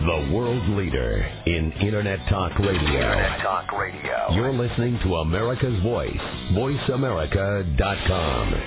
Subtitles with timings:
[0.00, 2.80] The world leader in Internet Talk Radio.
[2.80, 4.28] Internet Talk Radio.
[4.32, 6.16] You're listening to America's Voice,
[6.52, 8.62] voiceamerica.com.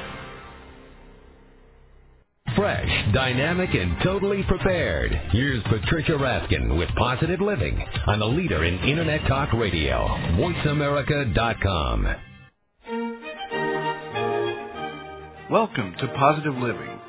[2.55, 5.11] Fresh, dynamic, and totally prepared.
[5.31, 10.05] Here's Patricia Raskin with Positive Living on the leader in Internet Talk Radio,
[10.37, 12.15] voiceamerica.com.
[15.49, 16.92] Welcome to Positive Living,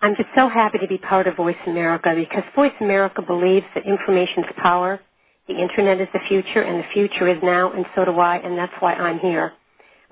[0.00, 3.84] I'm just so happy to be part of Voice America because Voice America believes that
[3.84, 5.00] information is power,
[5.48, 8.56] the Internet is the future, and the future is now, and so do I, and
[8.56, 9.52] that's why I'm here.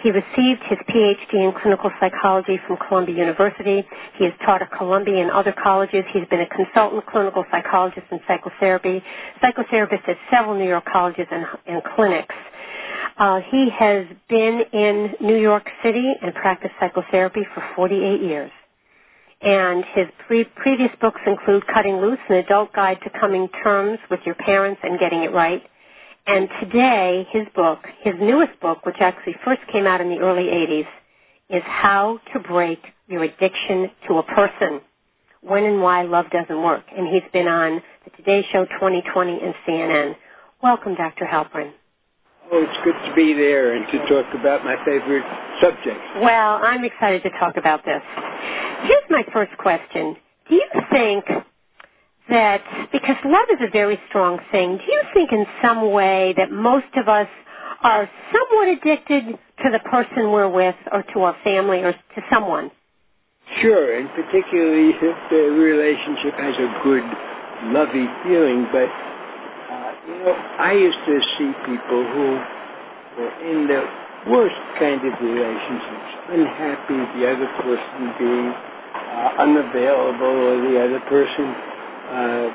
[0.03, 3.87] He received his PhD in clinical psychology from Columbia University.
[4.19, 6.05] He has taught at Columbia and other colleges.
[6.13, 9.03] He's been a consultant clinical psychologist in psychotherapy,
[9.43, 12.35] psychotherapist at several New York colleges and, and clinics.
[13.19, 18.51] Uh, he has been in New York City and practiced psychotherapy for 48 years.
[19.43, 24.21] And his pre- previous books include Cutting Loose, an adult guide to coming terms with
[24.25, 25.63] your parents and getting it right,
[26.27, 30.45] and today, his book, his newest book, which actually first came out in the early
[30.45, 30.87] 80s,
[31.51, 34.81] is How to Break Your Addiction to a Person.
[35.41, 36.85] When and Why Love Doesn't Work.
[36.97, 40.15] And he's been on the Today Show 2020 and CNN.
[40.63, 41.25] Welcome, Dr.
[41.25, 41.73] Halpern.
[42.53, 45.25] Oh, it's good to be there and to talk about my favorite
[45.61, 45.99] subject.
[46.21, 48.03] Well, I'm excited to talk about this.
[48.85, 50.17] Here's my first question.
[50.49, 51.25] Do you think
[52.29, 52.63] that
[52.93, 56.87] because love is a very strong thing, do you think in some way that most
[56.97, 57.29] of us
[57.83, 62.71] are somewhat addicted to the person we're with or to our family or to someone?
[63.61, 67.05] Sure, and particularly if the relationship has a good,
[67.75, 68.67] lovey feeling.
[68.73, 72.29] But, uh, you know, I used to see people who
[73.19, 73.83] were in the
[74.31, 81.55] worst kind of relationships, unhappy, the other person being uh, unavailable or the other person
[82.13, 82.53] uh,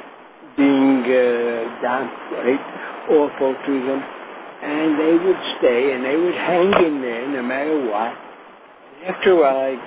[0.56, 2.62] being uh, downright
[3.09, 4.01] awful to them.
[4.57, 8.13] And they would stay and they would hang in there no matter what.
[9.06, 9.78] After a while, I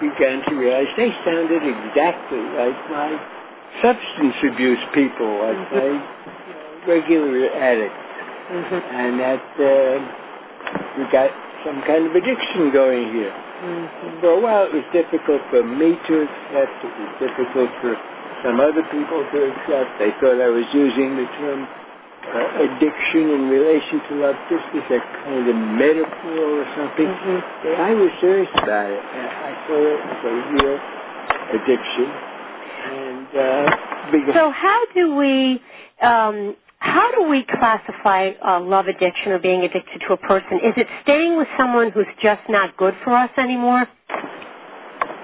[0.00, 3.10] began to realize they sounded exactly like my
[3.82, 5.90] substance abuse people, like my
[6.86, 8.06] regular addicts.
[8.50, 8.80] Mm-hmm.
[8.96, 9.98] And that uh,
[10.98, 11.30] we got
[11.66, 13.30] some kind of addiction going here.
[13.30, 14.20] Mm-hmm.
[14.20, 16.74] For a while, it was difficult for me to accept.
[16.82, 17.94] It was difficult for
[18.44, 19.98] some other people to accept.
[19.98, 24.86] They thought I was using the term uh, addiction in relation to love just as
[24.92, 27.08] a kind of metaphor or something.
[27.08, 27.82] Mm-hmm.
[27.82, 29.00] I was serious about it.
[29.00, 30.78] I saw it as a real
[31.56, 32.08] addiction.
[32.80, 35.60] And uh, So how do we
[36.00, 40.60] um, how do we classify uh, love addiction or being addicted to a person?
[40.64, 43.86] Is it staying with someone who's just not good for us anymore?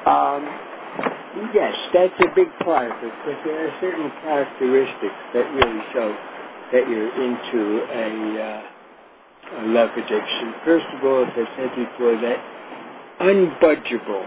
[0.07, 0.66] Um,
[1.55, 6.17] yes, that's a big part of it, but there are certain characteristics that really show
[6.73, 10.55] that you're into a, uh, a love addiction.
[10.65, 12.38] First of all, as I said before, that
[13.21, 14.27] unbudgeable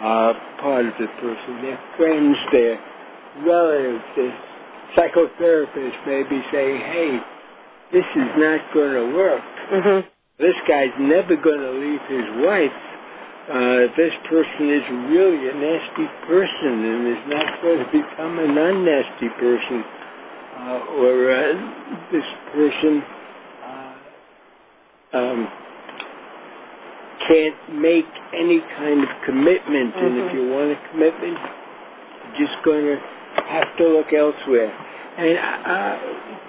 [0.00, 2.80] uh, part of the person, their friends, their
[3.44, 4.38] relatives, their
[4.96, 7.18] psychotherapists may be saying, hey,
[7.92, 9.42] this is not going to work.
[9.70, 10.08] Mm-hmm.
[10.38, 12.72] This guy's never going to leave his wife
[13.50, 18.46] uh, this person is really a nasty person and is not going to become a
[18.46, 19.84] non-nasty person.
[20.54, 21.54] uh, or uh,
[22.12, 23.02] this person
[23.64, 25.48] uh, um,
[27.26, 28.06] can't make
[28.38, 30.34] any kind of commitment, and if Mhm.
[30.34, 31.38] you want a commitment,
[32.36, 33.00] you're just going to
[33.48, 34.72] have to look elsewhere.
[35.16, 35.98] And uh,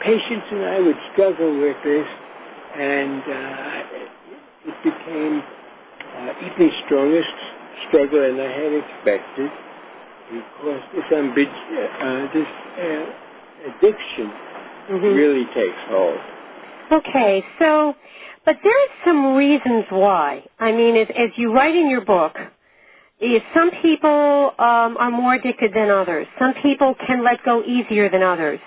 [0.02, 2.08] patients and I would struggle with this,
[2.76, 3.84] and uh,
[4.68, 5.44] it became
[6.24, 7.28] uh, even stronger s-
[7.88, 9.52] struggle than I had expected
[10.32, 11.48] because this, ambi-
[12.02, 12.48] uh, this
[12.80, 14.32] uh, addiction
[14.90, 15.16] Mhm.
[15.16, 16.18] really takes hold.
[16.92, 17.96] Okay, so,
[18.46, 20.44] but there's some reasons why.
[20.60, 22.38] I mean, as, as you write in your book,
[23.20, 26.28] is some people um, are more addicted than others.
[26.40, 28.60] Some people can let go easier than others.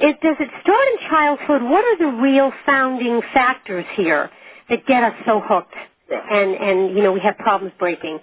[0.00, 1.62] It, does it start in childhood?
[1.62, 4.30] What are the real founding factors here
[4.68, 5.74] that get us so hooked?
[6.18, 8.20] And, and you know, we have problems breaking.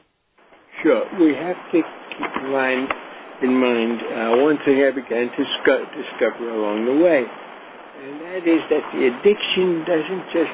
[0.84, 1.04] Sure.
[1.20, 1.86] We have to keep
[2.44, 2.94] in mind,
[3.42, 7.26] in mind uh, one thing I began to sco- discover along the way,
[8.02, 10.52] and that is that the addiction doesn't just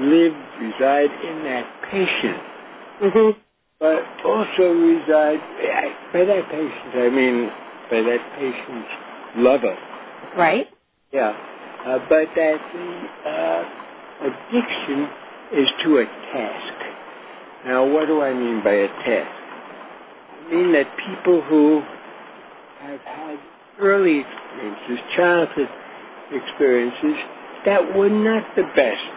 [0.00, 2.40] live, reside in that patient,
[3.00, 3.30] hmm
[3.80, 5.40] but also reside,
[6.12, 7.50] by that patient, I mean
[7.90, 8.88] by that patient's
[9.36, 9.76] lover.
[10.38, 10.68] Right?
[11.12, 11.36] Yeah.
[11.84, 15.08] Uh, but that the uh, addiction
[15.54, 16.74] is to a task.
[17.66, 19.30] Now, what do I mean by a task?
[20.46, 21.82] I mean that people who
[22.80, 23.38] have had
[23.80, 25.68] early experiences, childhood
[26.32, 27.16] experiences,
[27.64, 29.14] that were not the best,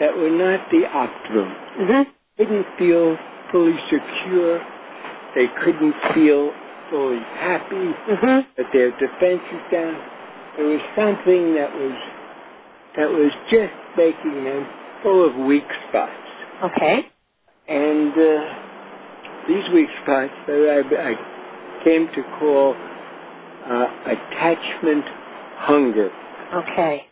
[0.00, 2.02] that were not the optimum, hmm
[2.36, 3.16] didn't feel
[3.50, 4.60] fully secure,
[5.34, 6.52] they couldn't feel
[6.90, 9.98] fully happy, hmm that their defense is down.
[10.56, 11.96] There was something that was
[12.96, 14.66] that was just making them
[15.02, 16.12] full of weak spots.
[16.64, 17.06] Okay.
[17.68, 18.54] And uh,
[19.48, 22.74] these weak spots that I, I came to call
[23.66, 25.04] uh, attachment
[25.58, 26.10] hunger.
[26.54, 27.06] Okay.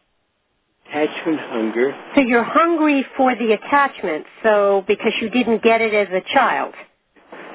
[0.90, 1.96] Attachment hunger.
[2.14, 6.74] So you're hungry for the attachment, so because you didn't get it as a child.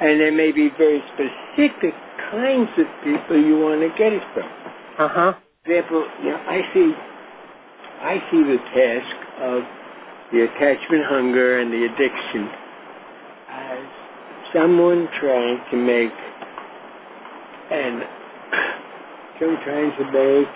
[0.01, 1.93] And there may be very specific
[2.31, 4.43] kinds of people you want to get it from.
[4.99, 5.33] Uh huh.
[5.65, 6.93] For example, you know, I see
[8.01, 9.63] I see the task of
[10.31, 12.49] the attachment hunger and the addiction
[13.49, 13.79] as
[14.53, 16.11] someone trying to make
[17.71, 18.01] an
[19.39, 20.47] someone trying to make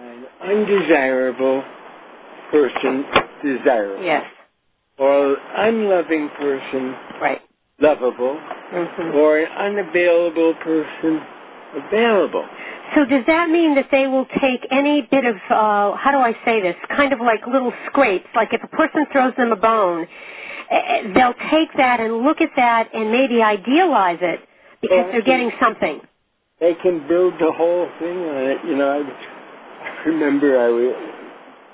[0.00, 1.62] an undesirable
[2.50, 3.04] person
[3.42, 4.04] desirable.
[4.04, 4.24] Yes.
[4.98, 7.40] Or an unloving person Right.
[7.80, 8.38] lovable.
[8.70, 11.20] hmm Or an unavailable person
[11.74, 12.46] available.
[12.94, 16.34] So does that mean that they will take any bit of, uh, how do I
[16.44, 20.06] say this, kind of like little scrapes, like if a person throws them a bone,
[20.70, 24.40] eh, they'll take that and look at that and maybe idealize it
[24.80, 25.12] because Yeah.
[25.12, 26.00] they're getting something.
[26.60, 28.64] They can build the whole thing on it.
[28.64, 30.96] You know, I remember I would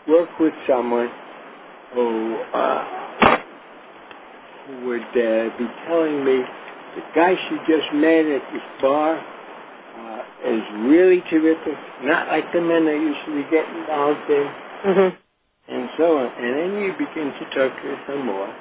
[0.09, 1.11] work with someone
[1.93, 2.85] who, uh,
[4.67, 6.45] who would uh, be telling me
[6.97, 9.25] the guy she just met at this bar
[10.45, 14.47] is really terrific, not like the men I usually get involved in,
[14.85, 15.09] hmm
[15.67, 16.27] and so on.
[16.27, 18.55] And then you begin to talk to her some more,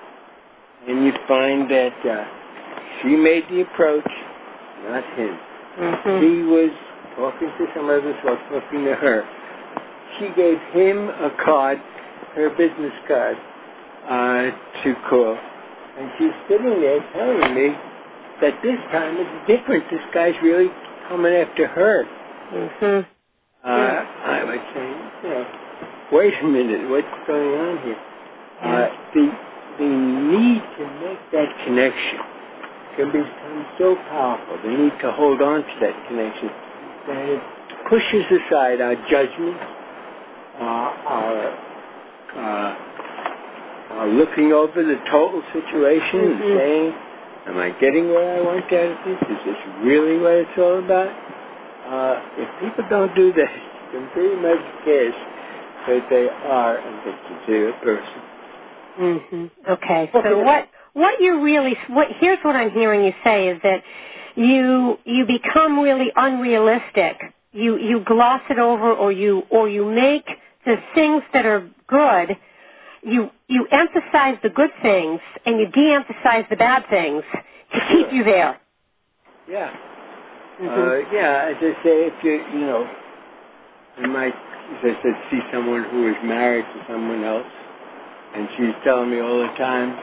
[0.87, 2.23] and you find that uh,
[3.01, 4.07] she made the approach,
[4.87, 5.37] not him.
[5.75, 6.71] hmm He was
[7.17, 9.27] talking to some others while talking to her.
[10.19, 11.79] She gave him a card,
[12.35, 13.35] her business card,
[14.07, 14.51] uh,
[14.83, 15.37] to call.
[15.97, 17.75] And she's sitting there telling me
[18.41, 19.83] that this time it's different.
[19.91, 20.69] This guy's really
[21.13, 22.05] coming after her.
[22.51, 23.01] Mm-hmm.
[23.63, 24.87] Uh, I would say,
[25.21, 25.45] you know,
[26.11, 28.01] wait a minute, what's going on here?
[28.63, 29.29] Uh, the,
[29.77, 32.17] the need to make that connection
[32.97, 34.57] can become so powerful.
[34.63, 36.49] They need to hold on to that connection
[37.05, 37.41] that it
[37.89, 39.57] pushes aside our judgment,
[40.57, 41.37] uh, our,
[42.37, 42.75] uh,
[44.01, 46.57] our looking over the total situation and Mhm.
[46.57, 46.93] saying,
[47.47, 49.19] am I getting what I want out of this?
[49.29, 51.11] Is this really what it's all about?
[51.87, 53.51] Uh, if people don't do that,
[53.93, 55.13] you can pretty much guess
[55.87, 58.21] that they are a person.
[58.95, 60.09] hmm Okay.
[60.13, 63.83] So what what you're really what here's what I'm hearing you say is that
[64.35, 67.17] you you become really unrealistic.
[67.51, 70.25] You you gloss it over or you or you make
[70.65, 72.37] the things that are good
[73.05, 77.23] you you emphasize the good things and you de-emphasize the bad things
[77.73, 78.13] to keep Sure.
[78.13, 78.59] you there.
[79.47, 79.71] Yeah.
[80.59, 80.69] Mhm.
[80.69, 82.87] Uh, yeah, as I say, if you, you know,
[83.97, 87.47] I might, as I said, see someone who is married to someone else,
[88.35, 89.97] and she's telling me all the time,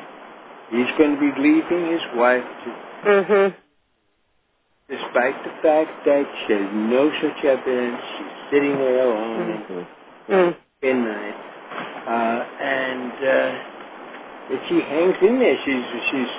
[0.71, 3.54] he's going to be leaving his wife to, Mhm.
[4.88, 8.00] despite the fact that she has no such evidence.
[8.19, 10.33] She's sitting there alone Mm-hmm.
[10.35, 10.57] Mm.
[10.83, 11.37] midnight,
[12.07, 15.57] uh, and uh, she hangs in there.
[15.64, 16.33] She's she's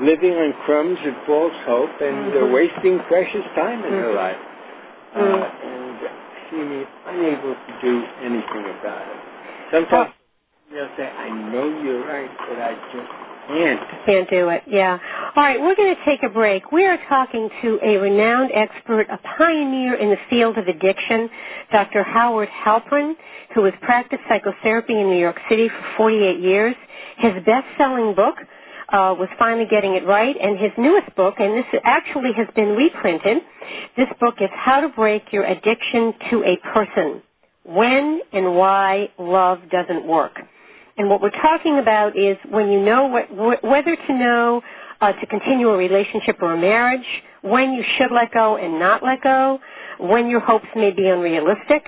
[0.00, 2.52] living on crumbs of false hope and uh, Mhm.
[2.52, 4.16] wasting precious time in her Mhm.
[4.16, 4.38] life,
[5.16, 5.50] uh, Mm.
[5.64, 5.98] and
[6.50, 9.16] seeming unable to do anything about it.
[9.70, 10.12] Sometimes
[10.72, 13.12] they'll say, "I know you're right, but I just
[13.48, 14.62] can't." Can't do it.
[14.66, 14.98] Yeah.
[15.36, 16.72] All right, we're going to take a break.
[16.72, 21.30] We are talking to a renowned expert, a pioneer in the field of addiction,
[21.70, 22.02] Dr.
[22.02, 23.14] Howard Halpern,
[23.54, 26.74] who has practiced psychotherapy in New York City for 48 years.
[27.18, 28.36] His best-selling book
[28.92, 32.76] uh, was Finally Getting It Right, and his newest book, and this actually has been
[32.76, 33.38] reprinted,
[33.96, 37.22] this book is How to Break Your Addiction to a Person.
[37.64, 40.38] When and Why Love Doesn't Work.
[40.98, 44.62] And what we're talking about is when you know what, wh- whether to know
[45.00, 47.06] uh, to continue a relationship or a marriage,
[47.42, 49.58] when you should let go and not let go,
[49.98, 51.84] when your hopes may be unrealistic.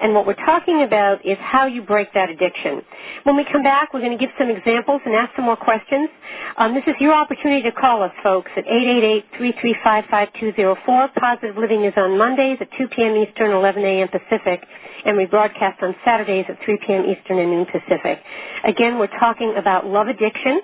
[0.00, 2.82] And what we're talking about is how you break that addiction.
[3.24, 6.08] When we come back, we're going to give some examples and ask some more questions.
[6.56, 11.14] Um, this is your opportunity to call us, folks, at 888-335-5204.
[11.14, 13.16] Positive Living is on Mondays at 2 p.m.
[13.16, 14.08] Eastern, 11 a.m.
[14.08, 14.62] Pacific,
[15.04, 17.04] and we broadcast on Saturdays at 3 p.m.
[17.04, 18.20] Eastern and noon Pacific.
[18.64, 20.60] Again, we're talking about love addiction,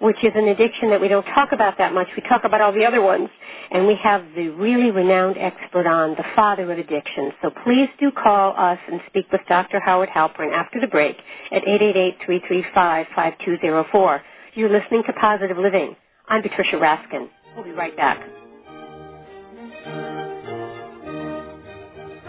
[0.00, 2.08] which is an addiction that we don't talk about that much.
[2.16, 3.28] We talk about all the other ones.
[3.70, 7.30] And we have the really renowned expert on, the father of addiction.
[7.42, 9.78] So please do call us and speak with Dr.
[9.78, 11.16] Howard Halpern after the break
[11.52, 14.20] at 888-335-5204.
[14.54, 15.94] You're listening to Positive Living.
[16.28, 17.28] I'm Patricia Raskin.
[17.54, 18.20] We'll be right back.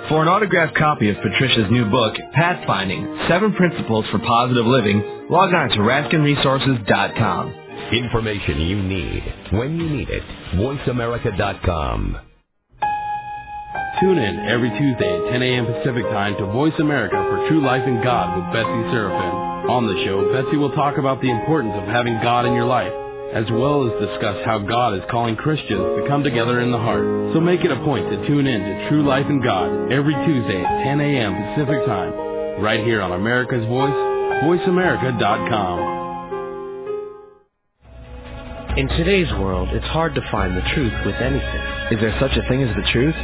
[0.10, 5.54] For an autographed copy of Patricia's new book, Pathfinding, Seven Principles for Positive Living, log
[5.54, 7.61] on to RaskinResources.com.
[7.92, 10.24] Information you need when you need it.
[10.56, 12.20] VoiceAmerica.com.
[14.00, 15.66] Tune in every Tuesday at 10 a.m.
[15.66, 19.70] Pacific Time to Voice America for True Life in God with Betsy Seraphin.
[19.70, 22.94] On the show, Betsy will talk about the importance of having God in your life,
[23.36, 27.04] as well as discuss how God is calling Christians to come together in the heart.
[27.34, 30.64] So make it a point to tune in to True Life in God every Tuesday
[30.64, 31.36] at 10 a.m.
[31.54, 32.14] Pacific Time,
[32.64, 33.94] right here on America's Voice,
[34.48, 36.01] VoiceAmerica.com.
[38.78, 41.62] In today's world, it's hard to find the truth with anything.
[41.92, 43.16] Is there such a thing as the truth?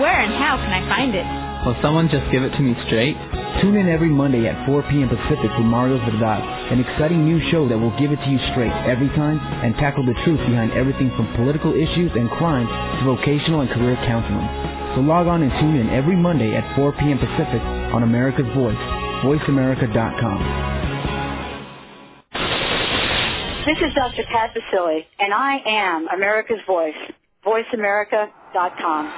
[0.00, 1.28] Where and how can I find it?
[1.68, 3.12] Will someone just give it to me straight?
[3.60, 5.12] Tune in every Monday at 4 p.m.
[5.12, 8.72] Pacific with Mario Verdad, an exciting new show that will give it to you straight
[8.88, 13.60] every time and tackle the truth behind everything from political issues and crime to vocational
[13.60, 14.48] and career counseling.
[14.96, 17.18] So log on and tune in every Monday at 4 p.m.
[17.20, 17.60] Pacific
[17.92, 18.80] on America's Voice,
[19.20, 20.93] voiceamerica.com.
[23.66, 24.24] This is Dr.
[24.30, 26.92] Pat Baccili, and I am America's Voice,
[27.46, 29.12] voiceamerica.com.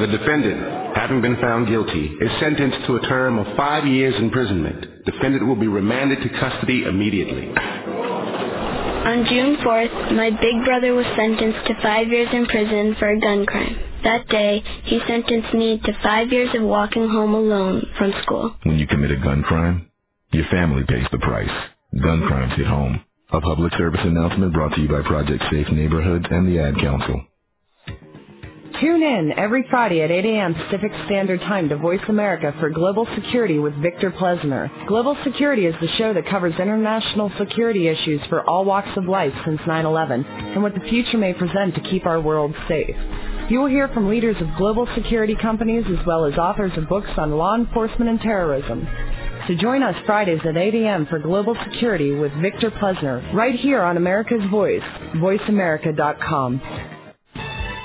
[0.00, 5.06] The defendant, having been found guilty, is sentenced to a term of five years imprisonment.
[5.06, 7.48] Defendant will be remanded to custody immediately.
[9.06, 13.18] On June 4th, my big brother was sentenced to five years in prison for a
[13.18, 13.78] gun crime.
[14.02, 18.54] That day, he sentenced me to five years of walking home alone from school.
[18.64, 19.88] When you commit a gun crime,
[20.34, 21.50] your family pays the price.
[22.02, 23.00] Gun crimes hit home.
[23.32, 27.24] A public service announcement brought to you by Project Safe Neighborhoods and the Ad Council.
[28.80, 30.54] Tune in every Friday at 8 a.m.
[30.54, 34.70] Pacific Standard Time to Voice America for Global Security with Victor Plesner.
[34.88, 39.32] Global Security is the show that covers international security issues for all walks of life
[39.44, 42.96] since 9-11 and what the future may present to keep our world safe.
[43.48, 47.10] You will hear from leaders of global security companies as well as authors of books
[47.16, 48.88] on law enforcement and terrorism.
[49.46, 51.06] So join us Fridays at 8 a.m.
[51.06, 54.80] for Global Security with Victor Plesner, right here on America's Voice,
[55.16, 56.62] voiceamerica.com.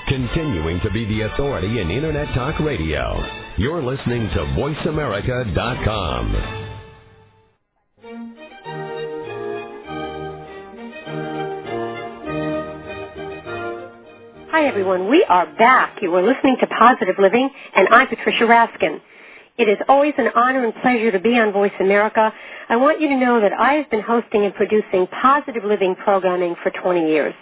[0.08, 3.22] Continuing to be the authority in Internet Talk Radio.
[3.58, 6.66] You're listening to VoiceAmerica.com.
[14.50, 15.10] Hi, everyone.
[15.10, 15.98] We are back.
[16.00, 19.00] You are listening to Positive Living, and I'm Patricia Raskin.
[19.60, 22.32] It is always an honor and pleasure to be on Voice America.
[22.70, 26.56] I want you to know that I have been hosting and producing positive living programming
[26.62, 27.34] for 20 years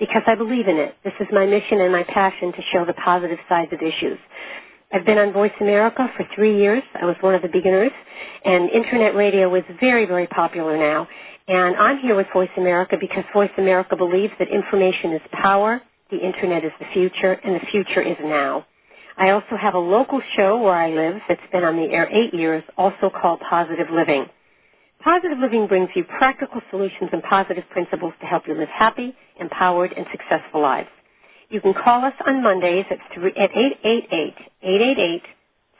[0.00, 0.96] because I believe in it.
[1.04, 4.18] This is my mission and my passion to show the positive sides of issues.
[4.90, 6.82] I've been on Voice America for three years.
[6.98, 7.92] I was one of the beginners,
[8.46, 11.06] and internet radio is very, very popular now.
[11.46, 16.24] And I'm here with Voice America because Voice America believes that information is power, the
[16.24, 18.64] internet is the future, and the future is now.
[19.18, 22.32] I also have a local show where I live that's been on the air eight
[22.34, 24.26] years, also called Positive Living.
[25.02, 29.92] Positive Living brings you practical solutions and positive principles to help you live happy, empowered,
[29.96, 30.88] and successful lives.
[31.50, 33.50] You can call us on Mondays at, three, at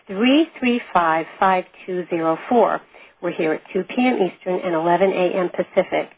[0.09, 2.81] 888-888-335-5204.
[3.23, 4.19] We're here at 2 p.m.
[4.23, 5.49] Eastern and 11 a.m.
[5.51, 6.11] Pacific.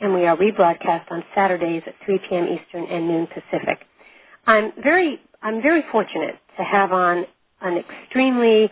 [0.00, 2.46] And we are rebroadcast on Saturdays at 3 p.m.
[2.48, 3.78] Eastern and noon Pacific.
[4.46, 7.24] I'm very, I'm very fortunate to have on
[7.60, 8.68] an extremely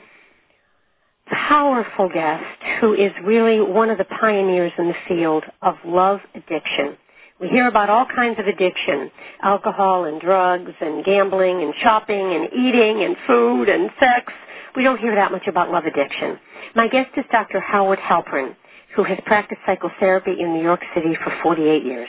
[1.29, 2.43] powerful guest
[2.81, 6.97] who is really one of the pioneers in the field of love addiction.
[7.41, 12.49] We hear about all kinds of addiction, alcohol and drugs and gambling and shopping and
[12.53, 14.33] eating and food and sex.
[14.75, 16.41] We don't hear that much about love addiction.
[16.75, 17.61] My guest is Dr.
[17.61, 18.57] Howard Halpern,
[18.97, 22.09] who has practiced psychotherapy in New York City for 48 years.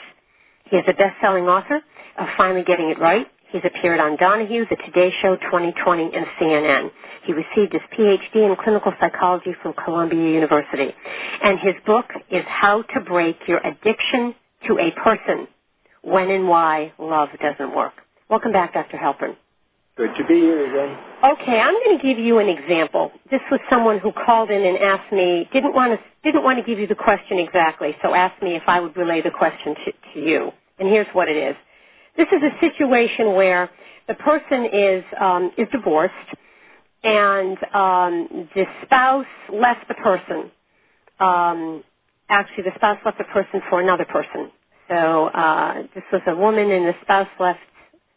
[0.68, 1.82] He is a best-selling author
[2.18, 3.28] of Finally Getting It Right.
[3.56, 6.90] He's appeared on Donahue, The Today Show, 2020, and CNN.
[7.24, 10.94] He received his PhD in clinical psychology from Columbia University.
[11.42, 14.34] And his book is How to Break Your Addiction
[14.66, 15.48] to a Person,
[16.02, 17.94] When and Why Love Doesn't Work.
[18.28, 18.98] Welcome back, Dr.
[18.98, 19.36] Halpern.
[19.96, 20.98] Good to be here again.
[21.24, 23.10] Okay, I'm going to give you an example.
[23.30, 26.62] This was someone who called in and asked me, didn't want to, didn't want to
[26.62, 29.92] give you the question exactly, so asked me if I would relay the question to,
[30.12, 30.52] to you.
[30.78, 31.56] And here's what it is.
[32.16, 33.70] This is a situation where
[34.08, 36.14] the person is, um, is divorced
[37.04, 40.50] and um, the spouse left the person.
[41.20, 41.84] Um,
[42.28, 44.50] actually, the spouse left the person for another person.
[44.88, 47.60] So uh, this was a woman, and the spouse left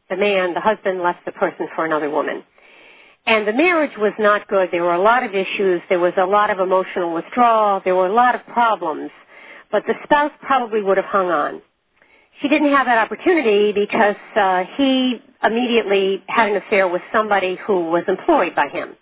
[0.10, 2.44] the man, the husband left the person for another woman.
[3.26, 4.70] And the marriage was not good.
[4.72, 5.82] There were a lot of issues.
[5.90, 7.82] There was a lot of emotional withdrawal.
[7.84, 9.12] There were a lot of problems.
[9.72, 11.62] But the spouse probably would have hung on.
[12.42, 17.90] She didn't have that opportunity because uh, he immediately had an affair with somebody who
[17.90, 18.96] was employed by him.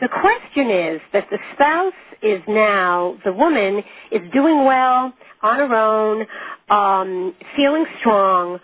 [0.00, 1.92] The question is that the spouse
[2.22, 6.26] is now, the woman is doing well on her own,
[6.68, 8.60] um, feeling strong,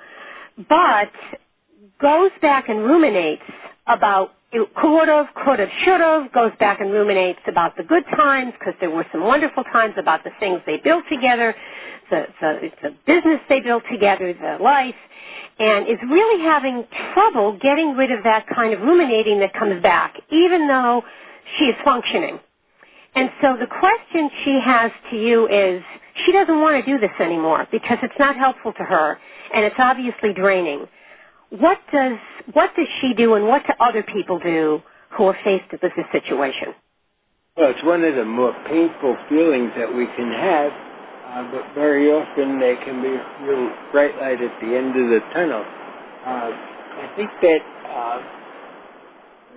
[0.69, 1.11] but
[2.01, 3.43] goes back and ruminates
[3.87, 8.05] about it could have, could have, should have, goes back and ruminates about the good
[8.15, 11.55] times because there were some wonderful times about the things they built together,
[12.11, 14.95] the, the, the business they built together, the life,
[15.59, 16.85] and is really having
[17.15, 21.03] trouble getting rid of that kind of ruminating that comes back, even though
[21.59, 22.39] she is functioning.
[23.15, 25.83] And so the question she has to you is,
[26.27, 29.19] she doesn't want to do this anymore because it's not helpful to her,
[29.55, 30.87] and it's obviously draining
[31.61, 32.19] what does
[32.55, 34.81] what does she do and what do other people do
[35.17, 36.75] who are faced with this situation?
[37.57, 42.11] Well, it's one of the more painful feelings that we can have, uh, but very
[42.11, 45.61] often they can be a real bright light at the end of the tunnel.
[45.61, 47.61] Uh, I think that
[47.93, 48.19] uh,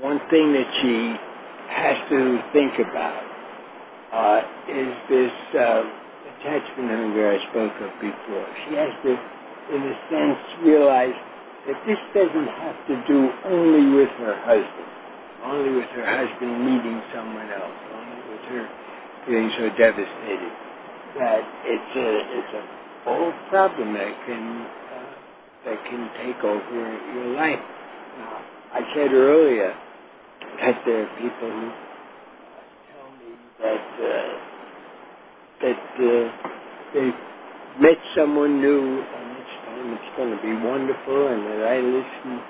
[0.01, 1.15] one thing that she
[1.71, 3.23] has to think about
[4.11, 5.83] uh, is this uh,
[6.35, 8.47] attachment hunger I spoke of before.
[8.67, 9.11] She has to,
[9.71, 11.15] in a sense, realize
[11.67, 14.89] that this doesn't have to do only with her husband,
[15.43, 18.65] only with her husband meeting someone else, only with her
[19.25, 20.53] feeling so devastated.
[21.17, 22.63] That it's a it's a
[23.05, 25.15] whole problem that can uh,
[25.65, 26.81] that can take over
[27.15, 27.59] your life.
[28.19, 28.41] Now,
[28.73, 29.73] I said earlier
[30.61, 31.71] that there are people who
[32.91, 34.33] tell me that uh,
[35.61, 36.49] that uh,
[36.93, 37.11] they
[37.81, 39.03] met someone new
[39.85, 42.41] and it's going to be wonderful, and that I listen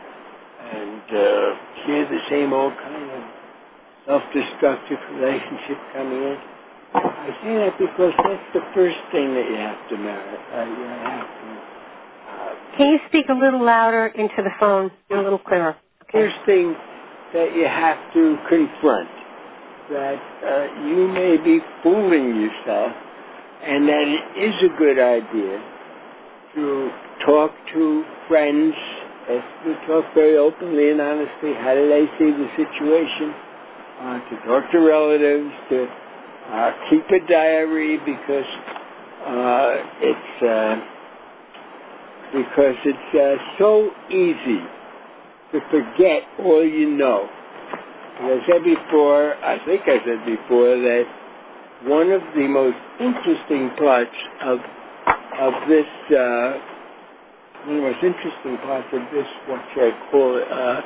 [0.65, 1.47] and uh,
[1.85, 3.23] hear the same old kind of
[4.07, 6.37] self-destructive relationship coming in.
[6.95, 10.37] I say that because that's the first thing that you have to marry.
[10.53, 11.47] Uh, you have to.
[12.31, 14.91] Uh, Can you speak a little louder into the phone?
[15.11, 15.75] a little clearer.
[16.03, 16.31] Okay.
[16.31, 16.73] First thing
[17.33, 19.09] that you have to confront
[19.91, 22.93] that uh, you may be fooling yourself,
[23.61, 25.74] and that it is a good idea
[26.55, 26.89] to
[27.25, 28.73] talk to friends,
[29.65, 33.33] we talk very openly and honestly, how do they see the situation?
[33.99, 35.87] Uh, to talk to relatives, to
[36.51, 38.45] uh, keep a diary because
[39.25, 40.75] uh, it's uh,
[42.33, 44.59] because it's uh, so easy
[45.51, 47.27] to forget all you know.
[48.19, 51.03] As I said before, I think I said before that
[51.83, 54.59] one of the most interesting parts of
[55.39, 56.59] of this uh,
[57.65, 60.81] one of the most interesting parts of this, what should I call it, uh,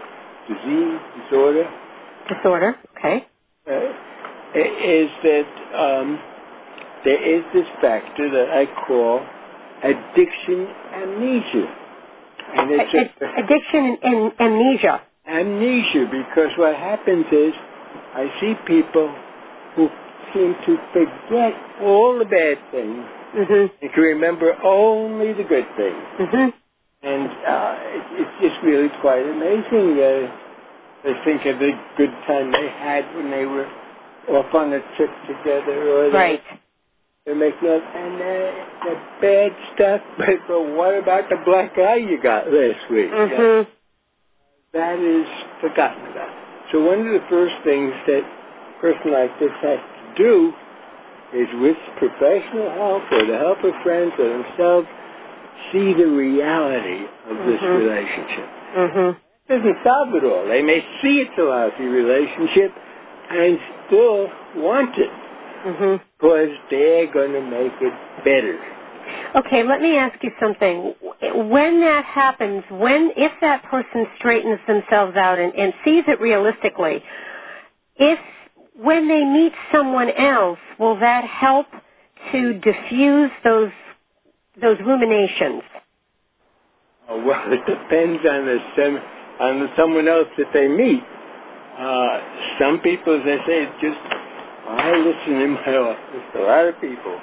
[0.48, 1.70] disease, disorder?
[2.30, 3.28] Disorder, okay.
[3.68, 3.94] Uh,
[4.56, 6.20] is that um,
[7.04, 9.20] there is this factor that I call
[9.84, 11.76] addiction amnesia.
[12.56, 15.02] And it's a, addiction and amnesia.
[15.28, 17.54] Amnesia, because what happens is
[18.16, 19.14] I see people
[19.76, 19.90] who
[20.34, 23.72] seem to forget all the bad things Mhm.
[23.82, 26.04] and to remember only the good things.
[26.20, 26.54] Mhm.
[27.02, 30.00] And uh, it, it's just really quite amazing.
[30.00, 30.32] Uh,
[31.04, 33.68] they think of the good time they had when they were
[34.30, 36.44] off on a trip together, or they, Right.
[37.26, 38.52] they make love, and uh,
[38.84, 40.02] the bad stuff.
[40.18, 43.10] But, what about the black eye you got last week?
[43.12, 43.68] Mhm.
[44.74, 45.28] that is
[45.62, 46.30] forgotten about.
[46.72, 50.54] So one of the first things that a person like this has to do
[51.34, 54.88] is with professional help or the help of friends or themselves,
[55.72, 57.78] see the reality of this Mhm.
[57.78, 58.50] relationship.
[58.76, 59.16] Mhm.
[59.48, 60.46] doesn't solve it all.
[60.46, 62.72] They may see it's a lousy relationship
[63.32, 65.10] and still want it
[65.66, 66.00] Mhm.
[66.20, 68.60] because they're going to make it better.
[69.36, 70.94] Okay, let me ask you something.
[71.34, 77.04] When that happens, when if that person straightens themselves out and, and sees it realistically,
[77.96, 78.20] if
[78.82, 81.68] when they meet someone else, will that help
[82.32, 83.72] to diffuse those
[84.62, 85.64] those ruminations?
[87.10, 89.04] Uh, well, it depends on the sem-
[89.40, 91.04] on the someone else that they meet.
[91.78, 92.20] Uh,
[92.60, 94.00] some people, as I say, just
[94.68, 97.20] I listen in my office a lot of people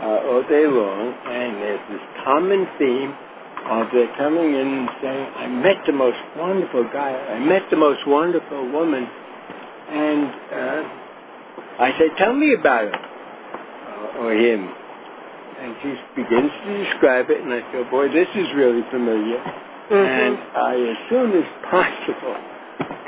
[0.00, 3.12] uh, all day long, and there's this common theme
[3.64, 7.12] of they're coming in and saying, "I met the most wonderful guy.
[7.12, 9.08] I met the most wonderful woman,"
[9.94, 14.68] and uh, I say, "Tell me about him uh, or him."
[15.54, 19.38] And she begins to describe it, and I feel, boy, this is really familiar.
[19.38, 22.36] And I, as soon as possible,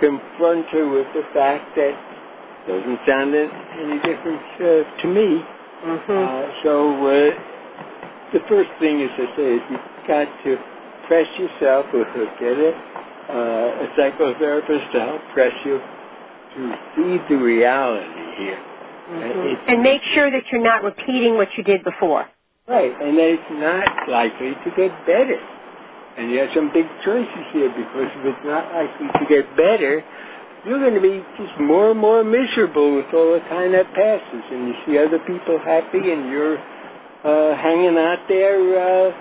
[0.00, 5.42] confront her with the fact that it doesn't sound any different uh, to me.
[5.84, 7.30] Uh, so uh,
[8.32, 10.56] the first thing, as I say, is you've got to
[11.08, 12.04] press yourself or
[12.40, 12.72] get a,
[13.28, 15.80] uh, a psychotherapist to help press you
[16.56, 18.58] to see the reality here.
[19.08, 22.26] It's And make sure that you're not repeating what you did before.
[22.66, 25.38] Right, and that it's not likely to get better.
[26.18, 30.02] And you have some big choices here because if it's not likely to get better,
[30.66, 34.42] you're going to be just more and more miserable with all the time that passes.
[34.50, 39.12] And you see other people happy and you're uh, hanging out there uh,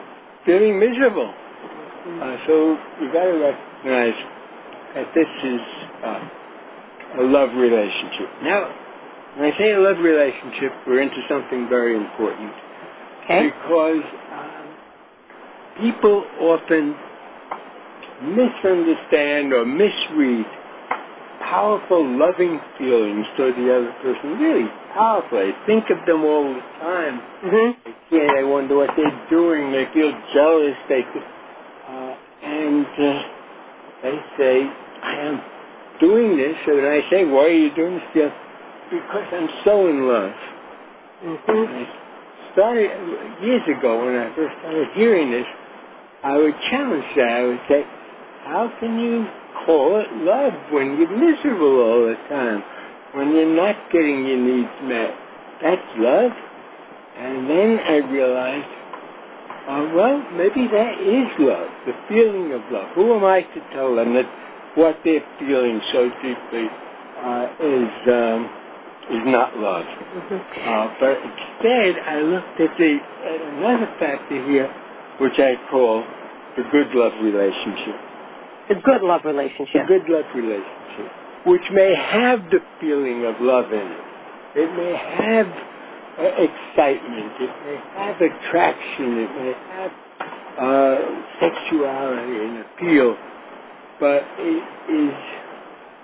[0.46, 1.30] feeling miserable.
[1.30, 4.18] Uh, so you've got to recognize
[4.96, 5.62] that this is
[6.04, 6.30] uh,
[7.20, 8.30] a love relationship.
[8.44, 8.74] Now,
[9.38, 12.52] when I say a love relationship, we're into something very important
[13.26, 13.50] Okay.
[13.50, 14.68] because um,
[15.82, 16.96] people often
[18.24, 20.46] misunderstand or misread
[21.42, 24.40] powerful, loving feelings toward the other person.
[24.40, 25.38] Really powerful.
[25.38, 27.20] They think of them all the time.
[27.44, 28.16] Mm-hmm.
[28.16, 29.72] Yeah, they wonder what they're doing.
[29.72, 30.76] They feel jealous.
[30.90, 33.24] They, uh, and uh,
[34.04, 34.62] they say,
[35.04, 35.42] "I am
[36.00, 38.32] doing this." And I say, "Why are you doing this?" Yeah,
[38.90, 40.34] because I'm so in love.
[41.24, 41.84] Mm-hmm.
[42.54, 42.92] started
[43.42, 45.46] years ago when I first started hearing this,
[46.24, 47.30] I would challenge that.
[47.30, 47.84] I would say,
[48.44, 49.28] how can you
[49.66, 52.64] call it love when you're miserable all the time?
[53.14, 55.14] When you're not getting your needs met?
[55.62, 56.32] That's love?
[57.18, 58.68] And then I realized,
[59.68, 62.90] uh, well, maybe that is love, the feeling of love.
[62.96, 64.26] Who am I to tell them that
[64.76, 66.68] what they're feeling so deeply
[67.24, 68.50] uh, is um,
[69.12, 69.86] is not love?
[69.86, 74.72] Uh, but instead, I looked at the at another factor here,
[75.20, 76.04] which I call
[76.58, 77.96] the good love relationship.
[78.70, 79.88] The good love relationship.
[79.88, 81.12] The good love relationship,
[81.46, 84.06] which may have the feeling of love in it.
[84.56, 85.48] It may have
[86.18, 87.34] uh, excitement.
[87.40, 89.18] It may have attraction.
[89.20, 89.92] It may have
[90.58, 90.98] uh,
[91.40, 93.18] sexuality and appeal,
[94.00, 95.14] but it is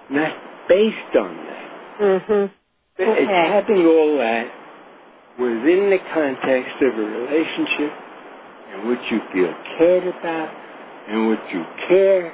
[0.10, 0.34] not
[0.67, 1.71] based on that.
[2.01, 2.45] Mm-hmm.
[2.97, 3.47] It's Okay.
[3.49, 4.47] having all that
[5.39, 7.91] within the context of a relationship
[8.73, 10.49] in which you feel cared about,
[11.10, 12.32] in which you care,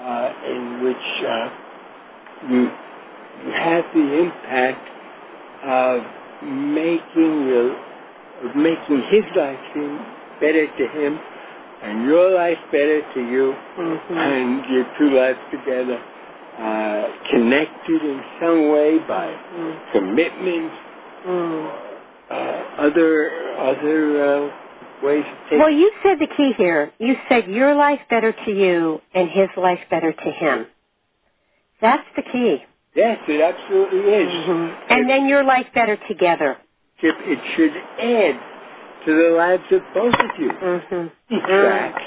[0.00, 1.50] uh, in which uh,
[2.50, 2.70] you
[3.44, 4.88] you have the impact
[5.64, 6.02] of
[6.44, 7.70] making your
[8.44, 9.98] of making his life seem
[10.40, 11.18] better to him
[11.82, 14.14] and your life better to you Mm-hmm.
[14.14, 15.98] and your two lives together
[16.58, 19.34] uh, connected in some way by
[19.92, 20.70] commitment,
[21.26, 22.34] uh,
[22.78, 24.50] other other uh,
[25.02, 25.58] ways of taking.
[25.58, 26.92] Well, you said the key here.
[26.98, 30.66] You said your life better to you and his life better to him.
[31.80, 32.58] That's the key.
[32.94, 34.28] yes, it absolutely is.
[34.28, 34.92] Mm-hmm.
[34.92, 36.58] And then your life better together.
[37.02, 38.40] It, it should add
[39.06, 40.50] to the lives of both of you.
[40.50, 41.34] Mm-hmm.
[41.34, 42.04] Detracts.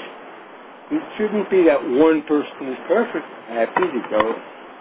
[0.90, 4.34] It shouldn't be that one person is perfect, happy to go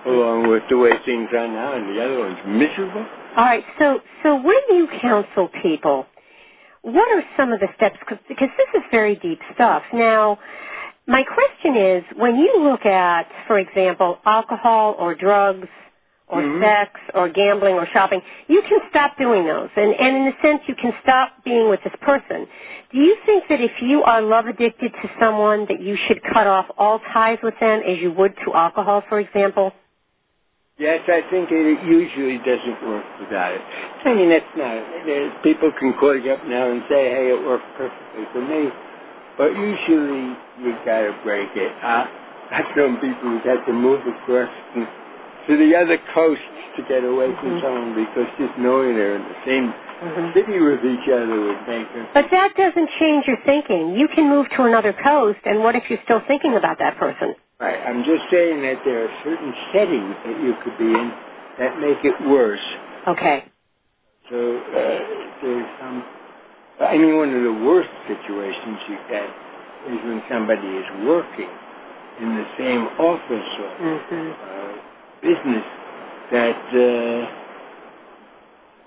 [0.06, 3.06] along with the way things are now, and the other one's miserable.
[3.36, 3.64] All right.
[3.80, 6.06] So, so when you counsel people,
[6.84, 7.98] what are some of the steps?
[8.08, 9.82] Because this is very deep stuff.
[9.94, 10.38] Now,
[11.08, 15.68] my question is, when you look at, for example, alcohol or drugs
[16.28, 16.62] or Mhm.
[16.62, 19.70] sex or gambling or shopping, you can stop doing those.
[19.76, 22.48] And, and in a sense, you can stop being with this person.
[22.92, 26.48] Do you think that if you are love addicted to someone that you should cut
[26.48, 29.74] off all ties with them as you would to alcohol, for example?
[30.78, 33.62] Yes, I think it usually doesn't work without it.
[34.06, 35.44] I mean, that's not.
[35.44, 38.72] People can call you up now and say, "Hey, it worked perfectly for me,"
[39.38, 41.72] but usually you gotta break it.
[41.84, 42.08] Uh,
[42.52, 44.88] I've known people who've had to move across to-
[45.48, 46.42] to the other coast
[46.78, 47.62] to get away from Mhm.
[47.62, 49.74] someone because just knowing they're in the same
[50.34, 52.08] city with each other would make them.
[52.14, 53.96] But that doesn't change your thinking.
[53.96, 57.36] You can move to another coast, and what if you're still thinking about that person?
[57.60, 57.80] Right.
[57.86, 61.14] I'm just saying that there are certain settings that you could be in
[61.58, 62.60] that make it worse.
[63.08, 63.46] Okay.
[64.30, 65.00] So uh,
[65.42, 66.04] there's some.
[66.82, 69.30] I mean, one of the worst situations you get
[69.88, 71.48] is when somebody is working
[72.20, 74.32] in the same office or Mm-hmm.
[74.32, 74.65] uh,
[75.22, 75.66] business
[76.32, 77.28] that uh,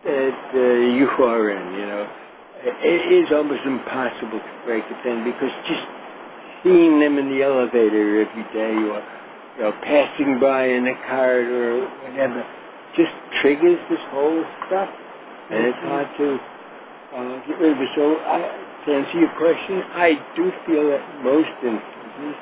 [0.04, 0.58] that uh,
[0.96, 1.74] you are in.
[1.80, 2.10] You know,
[2.64, 5.84] it is almost impossible to break it then because just
[6.64, 9.02] seeing them in the elevator every day or
[9.58, 12.46] you know passing by in a car or whatever
[12.96, 13.12] just
[13.42, 14.88] triggers this whole stuff,
[15.50, 16.28] and it's hard to
[17.16, 17.90] uh, get rid of it.
[17.96, 18.38] So, I,
[18.86, 22.36] to answer your question, I do feel that most instances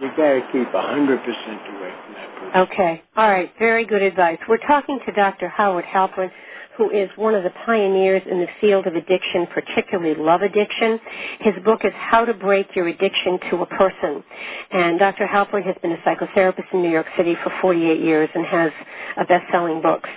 [0.00, 2.60] you got to keep a hundred percent away from that person.
[2.72, 3.02] Okay.
[3.16, 3.52] All right.
[3.58, 4.38] Very good advice.
[4.48, 5.48] We're talking to Dr.
[5.48, 6.30] Howard Halpern,
[6.76, 10.98] who is one of the pioneers in the field of addiction, particularly love addiction.
[11.40, 14.24] His book is How to Break Your Addiction to a Person.
[14.70, 15.26] And Dr.
[15.26, 18.72] Halpern has been a psychotherapist in New York City for 48 years and has
[19.18, 20.08] a best-selling books.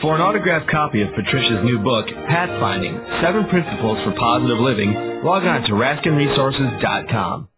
[0.02, 5.44] For an autographed copy of Patricia's new book, Pathfinding, Seven Principles for Positive Living, log
[5.44, 7.48] on to RaskinResources.com.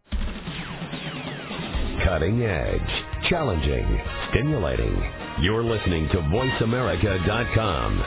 [2.06, 5.12] Cutting edge, challenging, stimulating.
[5.40, 8.04] You're listening to VoiceAmerica.com.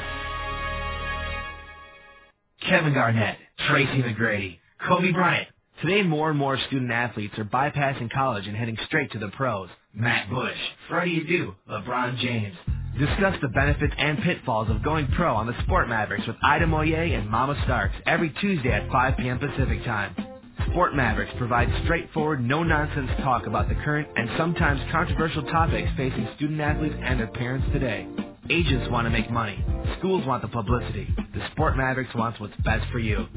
[2.70, 5.50] Kevin Garnett, Tracy McGrady, Kobe Bryant.
[5.82, 9.68] Today, more and more student athletes are bypassing college and heading straight to the pros.
[9.94, 10.56] Matt Bush,
[10.88, 12.56] Freddie Adu, LeBron James.
[12.98, 17.12] Discuss the benefits and pitfalls of going pro on the Sport Mavericks with Ida Moye
[17.18, 19.40] and Mama Starks every Tuesday at 5 p.m.
[19.40, 20.16] Pacific Time.
[20.68, 26.62] Sport Mavericks provides straightforward, no-nonsense talk about the current and sometimes controversial topics facing student
[26.62, 28.08] athletes and their parents today.
[28.50, 29.64] Agents want to make money.
[30.00, 31.08] Schools want the publicity.
[31.34, 33.28] The Sport Mavericks wants what's best for you.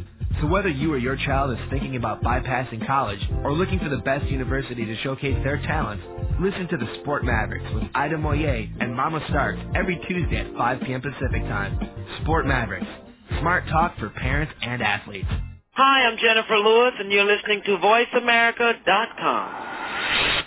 [0.40, 3.98] So whether you or your child is thinking about bypassing college or looking for the
[3.98, 6.04] best university to showcase their talents,
[6.40, 10.80] listen to the Sport Mavericks with Ida Moye and Mama Starks every Tuesday at 5
[10.82, 11.02] p.m.
[11.02, 11.78] Pacific Time.
[12.22, 12.86] Sport Mavericks.
[13.40, 15.28] Smart talk for parents and athletes.
[15.74, 20.41] Hi, I'm Jennifer Lewis, and you're listening to VoiceAmerica.com.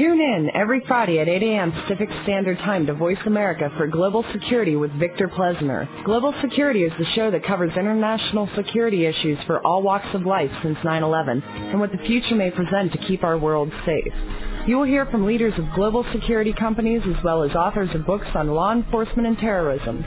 [0.00, 1.72] Tune in every Friday at 8 a.m.
[1.72, 5.86] Pacific Standard Time to Voice America for Global Security with Victor Plesner.
[6.06, 10.50] Global Security is the show that covers international security issues for all walks of life
[10.62, 14.14] since 9-11 and what the future may present to keep our world safe.
[14.66, 18.28] You will hear from leaders of global security companies as well as authors of books
[18.34, 20.02] on law enforcement and terrorism.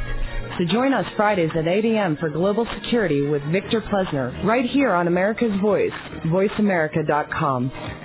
[0.58, 2.18] So join us Fridays at 8 a.m.
[2.18, 5.94] for Global Security with Victor Plesner right here on America's Voice,
[6.26, 8.03] voiceamerica.com.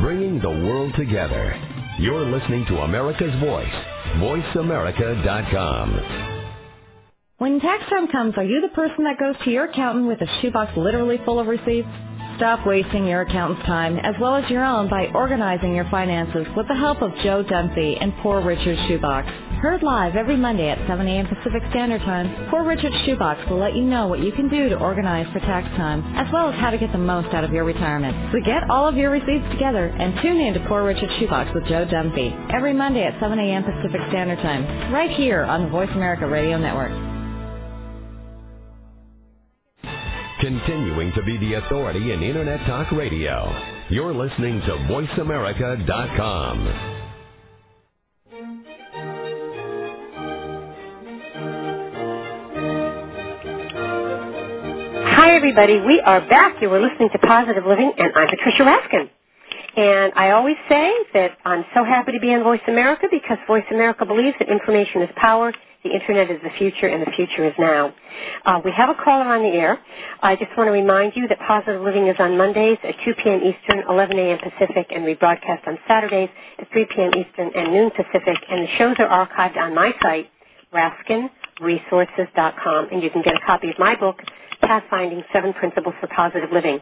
[0.00, 1.54] Bringing the world together.
[1.98, 3.66] You're listening to America's Voice,
[4.18, 6.44] VoiceAmerica.com.
[7.38, 10.28] When tax time comes, are you the person that goes to your accountant with a
[10.40, 11.88] shoebox literally full of receipts?
[12.38, 16.68] Stop wasting your accountant's time as well as your own by organizing your finances with
[16.68, 19.26] the help of Joe Dunphy and Poor Richard Shoebox.
[19.60, 21.26] Heard live every Monday at 7 a.m.
[21.26, 24.78] Pacific Standard Time, Poor Richard Shoebox will let you know what you can do to
[24.78, 27.64] organize for tax time, as well as how to get the most out of your
[27.64, 28.32] retirement.
[28.32, 31.64] So get all of your receipts together and tune in to Poor Richard Shoebox with
[31.64, 33.64] Joe Dunphy every Monday at 7 a.m.
[33.64, 37.07] Pacific Standard Time, right here on the Voice America Radio Network.
[40.48, 43.54] Continuing to be the authority in Internet Talk Radio.
[43.90, 46.66] You're listening to VoiceAmerica.com.
[55.04, 55.80] Hi, everybody.
[55.80, 56.62] We are back.
[56.62, 59.10] You were listening to Positive Living, and I'm Patricia Raskin.
[59.76, 63.66] And I always say that I'm so happy to be on Voice America because Voice
[63.70, 65.52] America believes that information is power,
[65.84, 67.94] the Internet is the future, and the future is now.
[68.44, 69.78] Uh, we have a caller on the air.
[70.22, 73.40] I just want to remind you that Positive Living is on Mondays at 2 p.m.
[73.42, 74.38] Eastern, 11 a.m.
[74.38, 77.12] Pacific, and we broadcast on Saturdays at 3 p.m.
[77.14, 78.36] Eastern and noon Pacific.
[78.50, 80.28] And the shows are archived on my site,
[80.74, 84.20] RaskinResources.com, and you can get a copy of my book,
[84.62, 86.80] Pathfinding Seven Principles for Positive Living.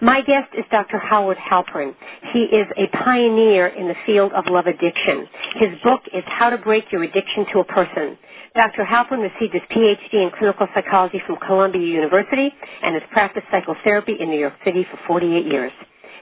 [0.00, 0.98] My guest is Dr.
[0.98, 1.94] Howard Halpern.
[2.32, 5.26] He is a pioneer in the field of love addiction.
[5.56, 8.16] His book is How to Break Your Addiction to a Person.
[8.56, 8.84] Dr.
[8.84, 12.50] Halpern received his PhD in clinical psychology from Columbia University
[12.82, 15.72] and has practiced psychotherapy in New York City for 48 years.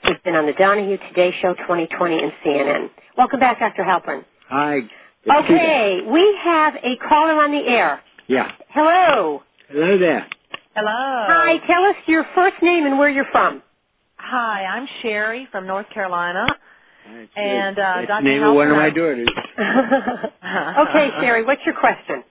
[0.03, 2.91] He's been on the Donahue Today Show 2020 and CNN.
[3.17, 3.85] Welcome back, Dr.
[3.85, 4.25] Halpern.
[4.49, 4.81] Hi.
[5.33, 8.03] Okay, we have a caller on the air.
[8.27, 8.51] Yeah.
[8.71, 9.43] Hello.
[9.69, 10.27] Hello there.
[10.75, 10.91] Hello.
[10.91, 13.63] Hi, tell us your first name and where you're from.
[14.17, 16.47] Hi, I'm Sherry from North Carolina.
[17.07, 17.83] That's and it.
[17.83, 18.25] uh, That's Dr.
[18.25, 19.29] the name of one of my daughters.
[19.59, 22.25] okay, Sherry, what's your question?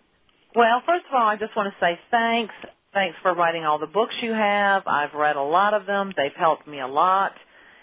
[0.56, 2.54] Well, first of all, I just want to say thanks.
[2.94, 4.84] Thanks for writing all the books you have.
[4.86, 6.14] I've read a lot of them.
[6.16, 7.34] They've helped me a lot.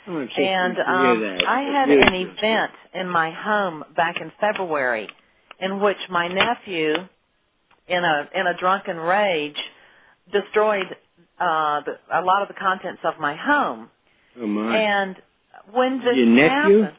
[0.06, 1.48] Oh, so and pleased um.
[1.48, 5.08] I had really an event in my home back in February
[5.60, 6.94] in which my nephew,
[7.88, 9.56] in a in a drunken rage,
[10.32, 10.86] destroyed
[11.38, 13.90] uh, the, a lot of the contents of my home.
[14.40, 14.76] Oh my.
[14.76, 15.16] And
[15.72, 16.80] when this Your nephew?
[16.82, 16.98] happened,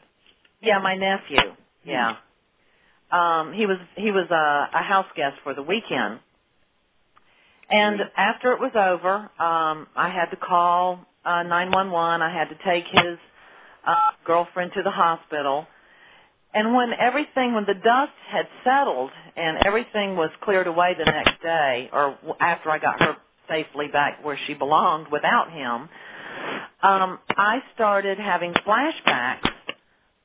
[0.60, 1.54] yeah, my nephew,
[1.84, 2.16] yeah,
[3.10, 6.20] um, he was he was a, a house guest for the weekend.
[7.70, 12.20] And after it was over, um, I had to call uh, 911.
[12.20, 13.18] I had to take his
[13.86, 13.94] uh,
[14.26, 15.66] girlfriend to the hospital.
[16.54, 21.40] And when everything, when the dust had settled and everything was cleared away the next
[21.42, 23.16] day, or after I got her
[23.48, 25.88] safely back where she belonged without him,
[26.82, 29.48] um, I started having flashbacks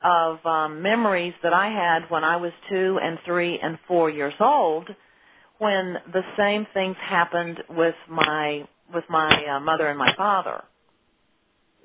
[0.02, 4.34] of um, memories that I had when I was two and three and four years
[4.40, 4.88] old,
[5.58, 10.64] when the same things happened with my with my uh, mother and my father.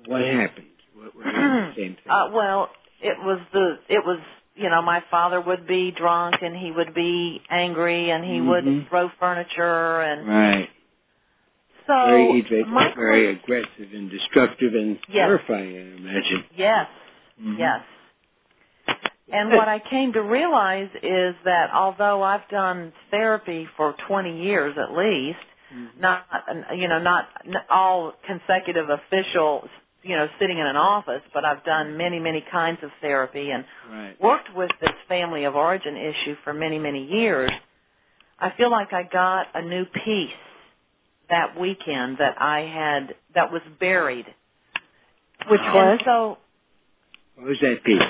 [0.06, 0.68] What happened?
[0.96, 1.98] What the same thing?
[2.10, 2.70] Uh, well,
[3.02, 4.20] it was the it was
[4.56, 8.48] you know my father would be drunk and he would be angry and he Mhm.
[8.48, 10.70] would throw furniture and right.
[11.88, 15.28] So very, my very aggressive and destructive and Yes.
[15.28, 16.46] terrifying, I imagine.
[16.56, 16.88] yes
[17.40, 17.58] Mhm.
[17.60, 17.82] yes
[19.32, 24.76] and what I came to realize is that although I've done therapy for 20 years
[24.78, 25.40] at least,
[26.00, 26.26] not
[26.76, 27.30] you know not
[27.70, 29.68] all consecutive official
[30.04, 33.66] you know sitting in an office, but I've done many many kinds of therapy and
[33.90, 34.22] Right.
[34.22, 37.52] worked with this family of origin issue for many many years.
[38.40, 40.32] I feel like I got a new piece
[41.34, 44.26] that weekend that I had that was buried.
[45.50, 46.00] Which And was?
[46.06, 46.38] so
[47.36, 48.04] What was that piece?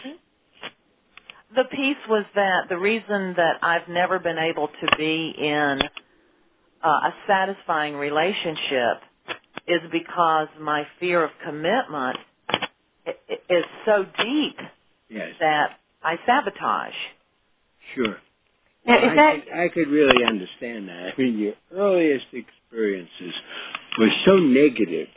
[1.56, 5.82] the piece was that the reason that I've never been able to be in
[6.84, 9.02] uh, a satisfying relationship
[9.68, 12.18] is because my fear of commitment
[13.08, 14.58] i- i- is so deep
[15.10, 15.36] Yes.
[15.40, 16.96] that I sabotage.
[17.96, 18.18] Sure.
[18.86, 21.13] Now, Well, is I, that could, I could really understand that.
[21.17, 23.34] I mean, your earliest experiences
[23.98, 25.08] were so negative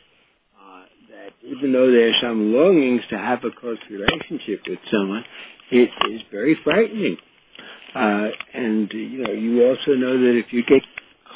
[0.60, 5.24] uh, that even though there's some longings to have a close relationship with someone,
[5.70, 7.16] it is very frightening.
[7.94, 10.82] Uh, and you know, you also know that if you get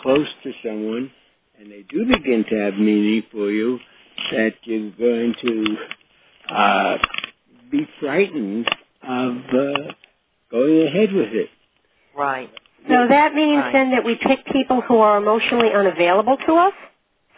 [0.03, 1.11] close to someone
[1.59, 3.79] and they do begin to have meaning for you,
[4.33, 6.99] that you're going to uh,
[7.71, 8.69] be frightened
[9.03, 9.93] of uh,
[10.51, 11.49] going ahead with it.
[12.17, 12.51] Right.
[12.89, 13.73] so that means Right.
[13.73, 16.75] then that we pick people who are emotionally unavailable to us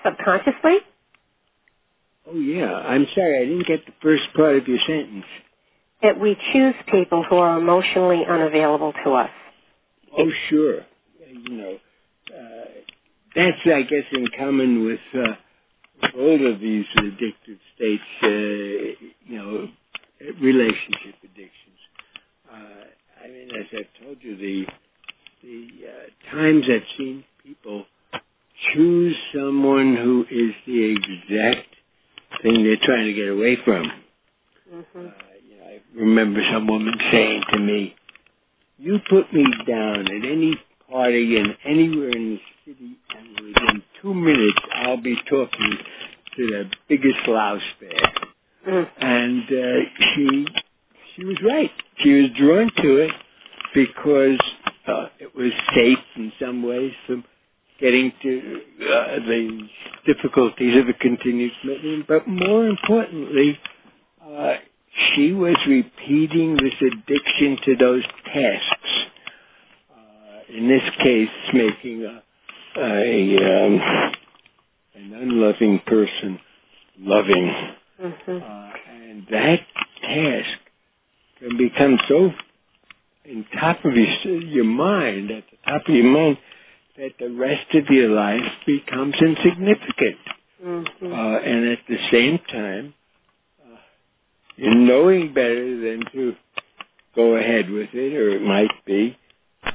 [0.05, 0.79] subconsciously?
[2.27, 5.25] Oh yeah, I'm sorry, I didn't get the first part of your sentence.
[6.03, 9.31] That we choose people who are emotionally unavailable to us.
[10.17, 10.81] Oh sure,
[11.29, 11.79] you know,
[12.31, 12.65] uh,
[13.35, 15.35] that's I guess in common with uh,
[16.15, 19.69] both of these addictive states, uh, you know,
[20.41, 21.79] relationship addictions.
[22.53, 22.82] Uh,
[23.23, 24.67] I mean, as I've told you, the
[25.43, 27.85] the uh, times I've seen people
[28.73, 31.69] choose someone who is the exact
[32.43, 33.93] thing they're trying to get away from.
[34.73, 34.99] Mm-hmm.
[34.99, 35.11] Uh,
[35.49, 37.95] you know, I remember some woman saying to me,
[38.79, 40.61] "You put me down at any
[40.91, 45.79] party and anywhere in the city, and within two minutes I'll be talking
[46.37, 48.13] to the biggest louse bear."
[48.67, 48.89] Mm.
[49.01, 50.47] And uh, she
[51.17, 51.71] she was right.
[51.99, 53.11] She was drawn to it
[53.75, 54.41] because
[54.87, 57.25] uh, it was safe in some ways from
[57.81, 59.69] getting to uh, the
[60.07, 62.07] difficulties of a continued commitment.
[62.07, 63.59] But more importantly,
[64.25, 64.55] uh,
[65.15, 68.91] she was repeating this addiction to those tasks.
[69.91, 72.23] Uh, in this case, making a,
[72.79, 74.13] a um,
[74.95, 76.39] an unloving person
[76.99, 77.55] loving,
[78.03, 78.37] Mm-hmm.
[78.37, 79.61] uh, and that
[80.03, 80.59] task
[81.43, 82.31] can become so
[83.25, 86.39] in top of your your mind, at the top of your mind,
[86.97, 90.17] that the rest of your life becomes insignificant.
[90.65, 91.13] Mm-hmm.
[91.13, 92.95] Uh, and at the same time,
[93.65, 93.77] uh,
[94.57, 96.35] you're knowing better than to
[97.17, 99.17] go ahead with it, or it might be.
[99.65, 99.73] Uh,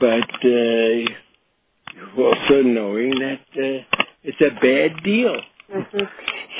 [0.00, 5.36] but uh, also knowing that uh, it's a bad deal.
[5.74, 5.98] Mm-hmm.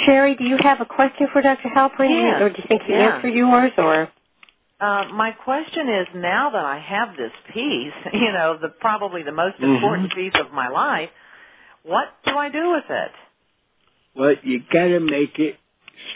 [0.04, 1.68] Sherry, do you have a question for Dr.
[1.74, 2.42] Halpern, Yes.
[2.42, 3.14] or do you think he Yeah.
[3.14, 4.08] answered yours, or?
[4.80, 9.32] Uh, my question is now that I have this piece, you know, the probably the
[9.32, 9.74] most Mhm.
[9.74, 11.10] important piece of my life,
[11.82, 13.12] what do I do with it?
[14.14, 15.58] Well, you got to make it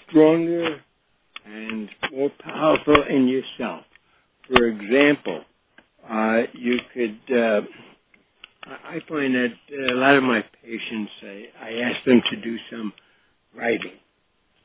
[0.09, 0.81] stronger
[1.45, 3.85] and more powerful in yourself.
[4.47, 5.45] For example,
[6.09, 7.19] uh, you could.
[7.31, 7.63] Uh,
[8.85, 9.55] I find that
[9.91, 12.93] a lot of my patients, I, I ask them to do some
[13.55, 13.99] writing,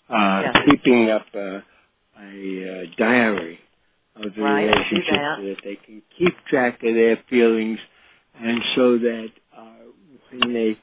[0.10, 0.66] uh, Yeah.
[0.66, 1.64] keeping up a,
[2.20, 3.60] a, uh diary
[4.24, 5.38] of the Right, relationship that.
[5.40, 7.80] so that they can keep track of their feelings,
[8.40, 9.64] and so that uh,
[10.32, 10.78] when they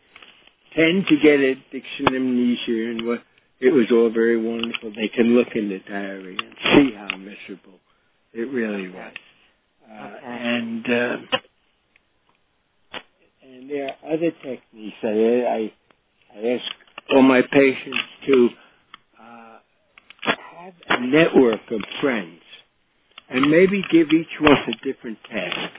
[0.77, 3.23] tend to get addiction amnesia and what
[3.61, 4.93] it was all very wonderful.
[4.95, 6.55] They can look in the diary and
[6.91, 7.79] see how miserable
[8.33, 9.13] it really was.
[9.89, 11.17] Uh, And uh,
[13.43, 14.97] and there are other techniques.
[15.03, 15.73] I, I
[16.37, 16.65] I ask
[17.11, 18.49] all my patients to
[19.21, 19.59] uh,
[20.25, 22.41] have a network of friends
[23.35, 25.73] and maybe give each one a different task.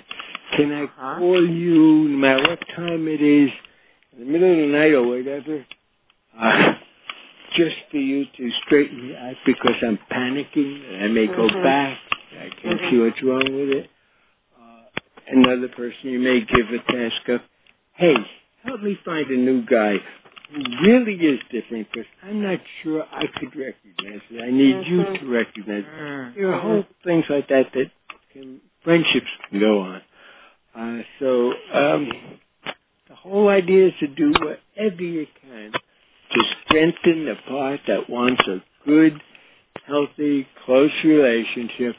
[0.57, 0.87] Can I
[1.17, 3.49] call you no matter what time it is,
[4.13, 5.65] in the middle of the night or whatever,
[6.37, 6.73] uh,
[7.55, 11.63] just for you to straighten me out because I'm panicking and I may go Mhm.
[11.63, 11.97] back.
[12.37, 13.89] I can't see what's wrong with it.
[14.59, 14.89] Uh,
[15.27, 17.41] another person you may give a task of,
[17.93, 18.17] hey,
[18.65, 20.01] help me find a new guy
[20.81, 24.43] really is different because I'm not sure I could recognize it.
[24.43, 25.19] I need you Mhm.
[25.19, 26.35] to recognize it.
[26.35, 27.91] There are whole things like that that
[28.31, 30.01] can, friendships can go on.
[30.75, 32.11] Uh, so um,
[33.07, 38.41] the whole idea is to do whatever you can to strengthen the part that wants
[38.47, 39.21] a good,
[39.85, 41.95] healthy, close relationship,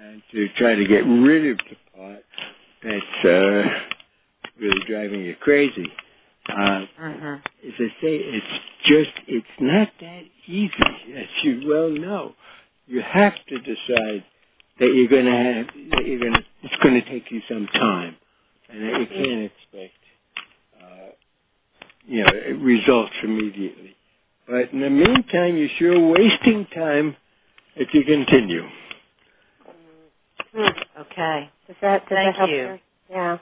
[0.00, 2.24] and to try to get rid of the part
[2.82, 3.80] that's uh,
[4.58, 5.90] really driving you crazy.
[6.52, 7.34] Uh, Mm-hmm.
[7.66, 8.46] as I say, it's
[8.84, 10.72] just it's not that easy,
[11.16, 12.34] as you well know.
[12.86, 14.24] You have to decide
[14.78, 17.66] that you're going to have that you're going to it's going to take you some
[17.68, 18.16] time,
[18.68, 19.98] and that you can't expect
[20.80, 21.10] uh,
[22.06, 22.32] you know
[22.62, 23.96] results immediately.
[24.46, 27.16] But in the meantime, you're sure wasting time
[27.76, 28.64] if you continue.
[30.54, 31.50] Okay.
[31.66, 32.56] Does that, does Thank that help you.
[32.56, 32.82] Sherry?
[33.10, 33.38] Yeah.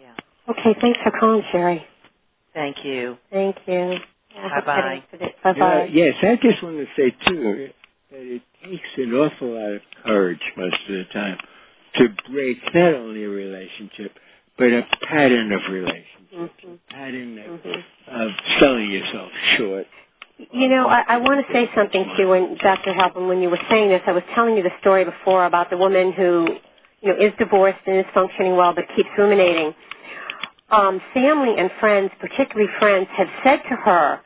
[0.00, 0.14] Yeah.
[0.48, 1.84] Okay, thanks for calling, Sherry.
[2.56, 3.18] Thank you.
[3.30, 3.98] Thank you.
[4.34, 5.04] Bye-bye.
[5.44, 5.82] Bye bye.
[5.82, 7.68] Uh, yes, I just want to say too
[8.10, 11.36] that it takes an awful lot of courage most of the time
[11.96, 14.12] to break not only a relationship
[14.56, 17.60] but a pattern of relationships, a pattern of,
[18.08, 19.86] of selling yourself short.
[20.50, 22.92] You know, I, I want to say something to you, when Dr.
[22.94, 25.76] Halpern, when you were saying this, I was telling you the story before about the
[25.76, 26.48] woman who,
[27.02, 29.74] you know, is divorced and is functioning well, but keeps ruminating.
[30.70, 34.20] Um, family and friends, particularly friends, have said to her,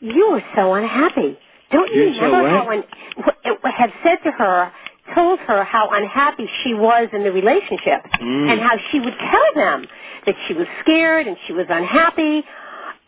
[0.00, 1.38] "You are so unhappy.
[1.70, 2.84] Don't you You're so remember what?
[3.24, 4.72] how?" Un- have said to her,
[5.14, 8.50] told her how unhappy she was in the relationship, Mm.
[8.52, 9.86] and how she would tell them
[10.26, 12.44] that she was scared and she was unhappy,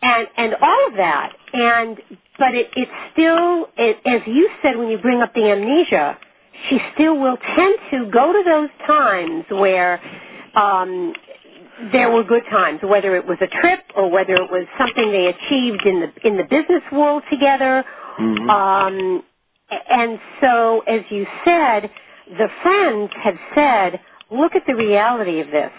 [0.01, 1.33] and and all of that.
[1.53, 2.01] And
[2.39, 6.17] but it it's still, it, as you said when you bring up the amnesia,
[6.69, 10.01] she still will tend to go to those times where
[10.55, 11.13] um,
[11.93, 15.27] there were good times, whether it was a trip or whether it was something they
[15.27, 17.83] achieved in the in the business world together.
[18.19, 18.49] Mhm.
[18.49, 19.23] Um,
[19.89, 21.89] and so, as you said,
[22.37, 23.99] the friends have said,
[24.31, 25.71] look at the reality of this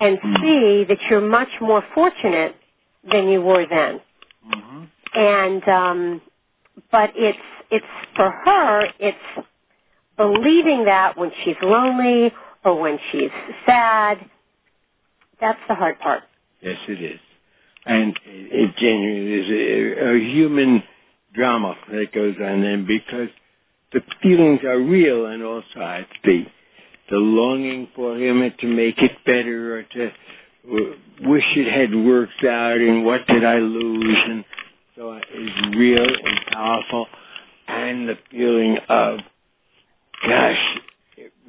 [0.00, 2.56] and see that you're much more fortunate
[3.04, 4.00] than you were then.
[4.48, 4.88] Mhm.
[5.14, 6.20] And um,
[6.90, 7.38] but it's
[7.70, 9.46] it's for her, it's
[10.16, 12.32] believing that when she's lonely
[12.64, 13.30] or when she's
[13.66, 14.18] sad.
[15.40, 16.22] That's the hard part.
[16.60, 17.20] Yes, it is.
[17.86, 20.82] And it, genuinely is a, a human
[21.34, 23.28] drama that goes on then because
[23.92, 26.08] the feelings are real on all sides.
[26.24, 26.44] The,
[27.10, 30.10] the longing for him to make it better or to
[31.22, 34.44] wish it had worked out and what did I lose and
[34.96, 37.06] so on is real and powerful.
[37.66, 39.20] And the feeling of,
[40.26, 40.78] gosh,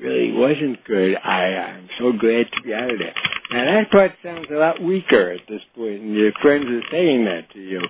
[0.01, 1.15] really wasn't good.
[1.23, 3.13] I, I'm so glad to be out of there.
[3.51, 7.25] Now that part sounds a lot weaker at this point, and your friends are saying
[7.25, 7.81] that to you,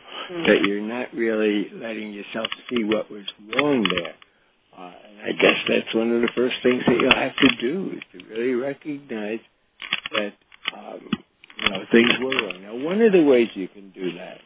[0.46, 3.24] that you're not really letting yourself see what was
[3.56, 4.16] wrong there.
[4.78, 7.94] Uh, and I guess that's one of the first things that you'll have to do
[7.96, 9.40] is to really recognize
[10.14, 10.34] that
[10.76, 11.10] um,
[11.58, 12.62] you know things were wrong.
[12.62, 14.40] Now, one of the ways you can do that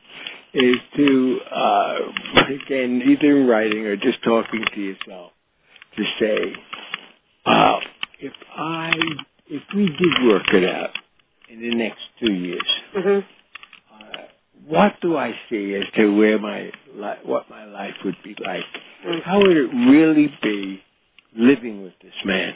[0.54, 1.98] is to uh,
[2.48, 5.32] again either in writing or just talking to yourself
[5.98, 6.54] to say,
[7.46, 7.80] uh,
[8.20, 8.94] if I
[9.48, 10.92] if we did work it out
[11.50, 13.20] in the next two years, hmm
[13.92, 14.22] uh,
[14.68, 18.64] what do I see as to where my li- what my life would be like?
[19.24, 20.82] How would it really be
[21.36, 22.56] living with this man?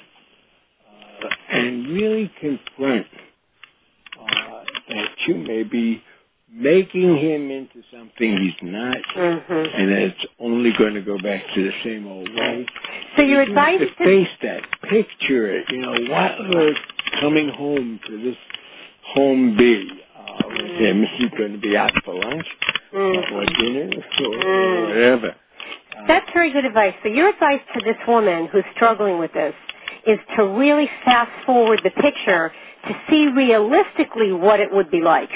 [0.87, 3.05] Uh, and really confront
[4.19, 6.01] uh, that you may be
[6.51, 11.63] making him into something he's not, hmm and it's only going to go back to
[11.63, 12.65] the same old way.
[13.15, 15.65] So your You advice to face that, picture it.
[15.69, 16.75] You know, what would
[17.19, 18.35] coming home to this
[19.13, 21.03] home be uh, with him?
[21.03, 22.45] Is he going to be out for lunch
[22.91, 23.31] Mm.
[23.33, 23.91] or dinner
[24.23, 25.35] or whatever?
[26.07, 26.95] That's very good advice.
[27.03, 29.53] So your advice to this woman who's struggling with this
[30.07, 32.51] is to really fast forward the picture
[32.87, 35.29] to see realistically what it would be like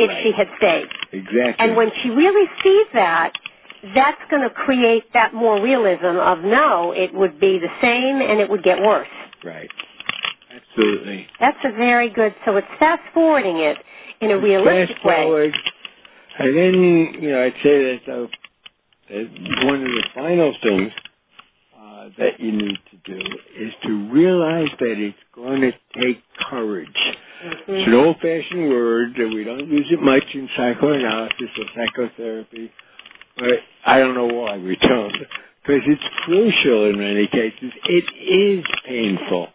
[0.00, 0.88] if she had stayed.
[1.12, 1.54] Exactly.
[1.58, 3.32] And when she really sees that,
[3.94, 8.40] that's going to create that more realism of no, it would be the same and
[8.40, 9.08] it would get worse.
[9.44, 9.70] right.
[10.52, 11.26] Absolutely.
[11.38, 13.78] That's a very good, so it's fast forwarding it
[14.20, 15.22] in a realistic Fast way.
[15.22, 15.56] forward,
[16.38, 16.74] and then
[17.22, 18.26] you know I'd say that, uh,
[19.08, 20.92] that one of the final things
[21.78, 23.20] uh, that you need to do
[23.58, 26.88] is to realize that it's going to take courage.
[27.42, 32.70] It's an old-fashioned word that we don't use it much in psychoanalysis or psychotherapy,
[33.38, 37.72] but I don't know why we don't, because it's crucial in many cases.
[37.84, 38.04] It
[38.60, 39.48] is painful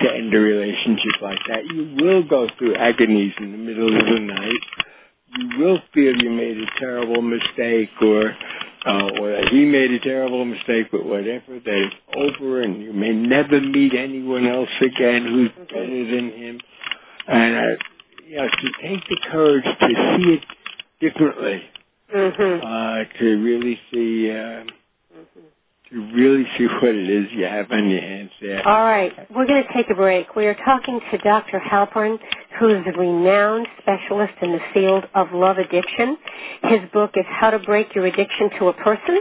[0.00, 1.64] to end a relationship like that.
[1.64, 4.60] You will go through agonies in the middle of the night.
[5.38, 8.36] You will feel you made a terrible mistake or
[8.86, 12.92] uh, or that he made a terrible mistake, but whatever, that it's over and you
[12.94, 16.60] may never meet anyone else again who's better than him.
[17.30, 17.76] And, uh,
[18.26, 20.44] you know, to take the courage to see it
[21.00, 21.62] differently,
[22.14, 22.66] Mm-hmm.
[22.66, 24.64] uh, to really see, uh,
[25.90, 28.66] to really see what it is you have on your hands there.
[28.66, 30.34] All right, we're going to take a break.
[30.34, 31.60] We are talking to Dr.
[31.60, 32.18] Halpern,
[32.58, 36.16] who is a renowned specialist in the field of love addiction.
[36.64, 39.20] His book is How to Break Your Addiction to a Person.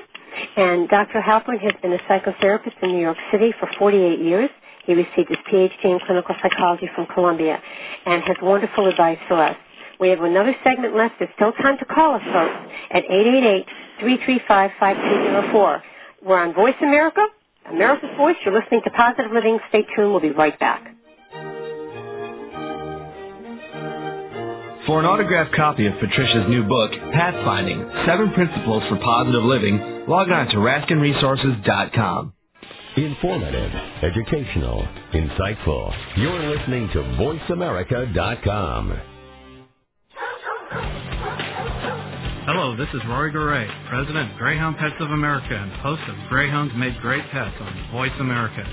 [0.57, 1.21] And Dr.
[1.21, 4.49] Halpern has been a psychotherapist in New York City for 48 years.
[4.89, 7.61] He received his PhD in clinical psychology from Columbia
[8.07, 9.55] and has wonderful advice for us.
[9.99, 11.19] We have another segment left.
[11.19, 12.55] There's still time to call us, folks,
[12.89, 13.03] at
[14.01, 15.81] 888-335-5204.
[16.25, 17.23] We're on Voice America,
[17.69, 18.35] America's Voice.
[18.43, 19.59] You're listening to Positive Living.
[19.69, 20.09] Stay tuned.
[20.09, 20.95] We'll be right back.
[24.87, 30.31] For an autographed copy of Patricia's new book, Pathfinding, Seven Principles for Positive Living, log
[30.31, 32.33] on to RaskinResources.com.
[32.97, 33.71] Informative,
[34.01, 34.81] educational,
[35.13, 35.93] insightful.
[36.17, 39.01] You're listening to VoiceAmerica.com.
[42.47, 46.73] Hello, this is Rory Goree, President of Greyhound Pets of America and host of Greyhounds
[46.75, 48.65] Made Great Pets on Voice America.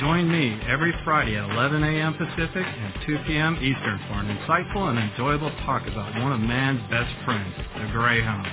[0.00, 2.14] Join me every Friday at 11 a.m.
[2.14, 3.54] Pacific and 2 p.m.
[3.62, 8.48] Eastern for an insightful and enjoyable talk about one of man's best friends, the Greyhound.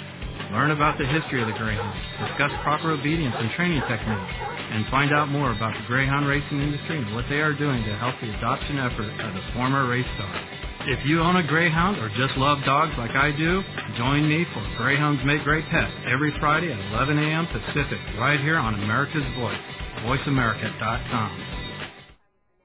[0.52, 1.92] Learn about the history of the Greyhound,
[2.28, 4.34] discuss proper obedience and training techniques,
[4.72, 7.96] and find out more about the Greyhound racing industry and what they are doing to
[7.98, 10.32] help the adoption effort of the former race star.
[10.88, 13.62] If you own a Greyhound or just love dogs like I do,
[13.98, 17.48] join me for Greyhounds Make Great Pets every Friday at 11 a.m.
[17.48, 19.60] Pacific, right here on America's Voice,
[20.06, 21.44] voiceamerica.com.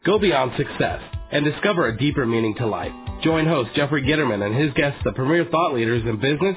[0.07, 1.01] Go beyond success
[1.33, 2.93] and discover a deeper meaning to life.
[3.25, 6.57] Join host Jeffrey Gitterman and his guests, the premier thought leaders in business,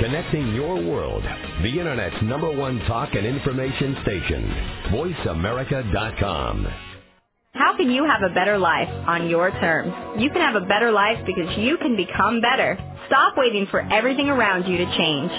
[0.00, 1.22] Connecting your world.
[1.62, 4.42] The Internet's number one talk and information station.
[4.88, 6.66] VoiceAmerica.com.
[7.52, 9.92] How can you have a better life on your terms?
[10.18, 12.78] You can have a better life because you can become better.
[13.08, 15.30] Stop waiting for everything around you to change.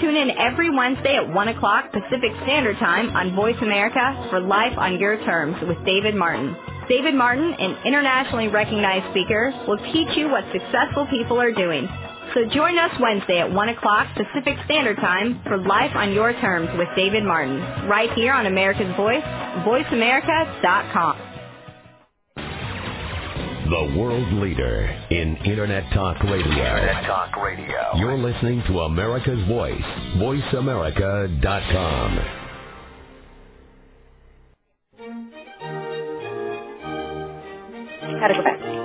[0.00, 4.76] Tune in every Wednesday at 1 o'clock Pacific Standard Time on Voice America for Life
[4.76, 6.56] on Your Terms with David Martin.
[6.88, 11.88] David Martin, an internationally recognized speaker, will teach you what successful people are doing.
[12.34, 16.68] So join us Wednesday at 1 o'clock Pacific Standard Time for Life on Your Terms
[16.78, 17.58] with David Martin,
[17.88, 19.24] right here on America's Voice,
[19.66, 21.16] voiceamerica.com.
[23.70, 26.46] The world leader in Internet Talk Radio.
[26.46, 27.90] Internet Talk Radio.
[27.96, 29.80] You're listening to America's Voice,
[30.16, 32.18] voiceamerica.com.
[38.20, 38.79] Gotta go back.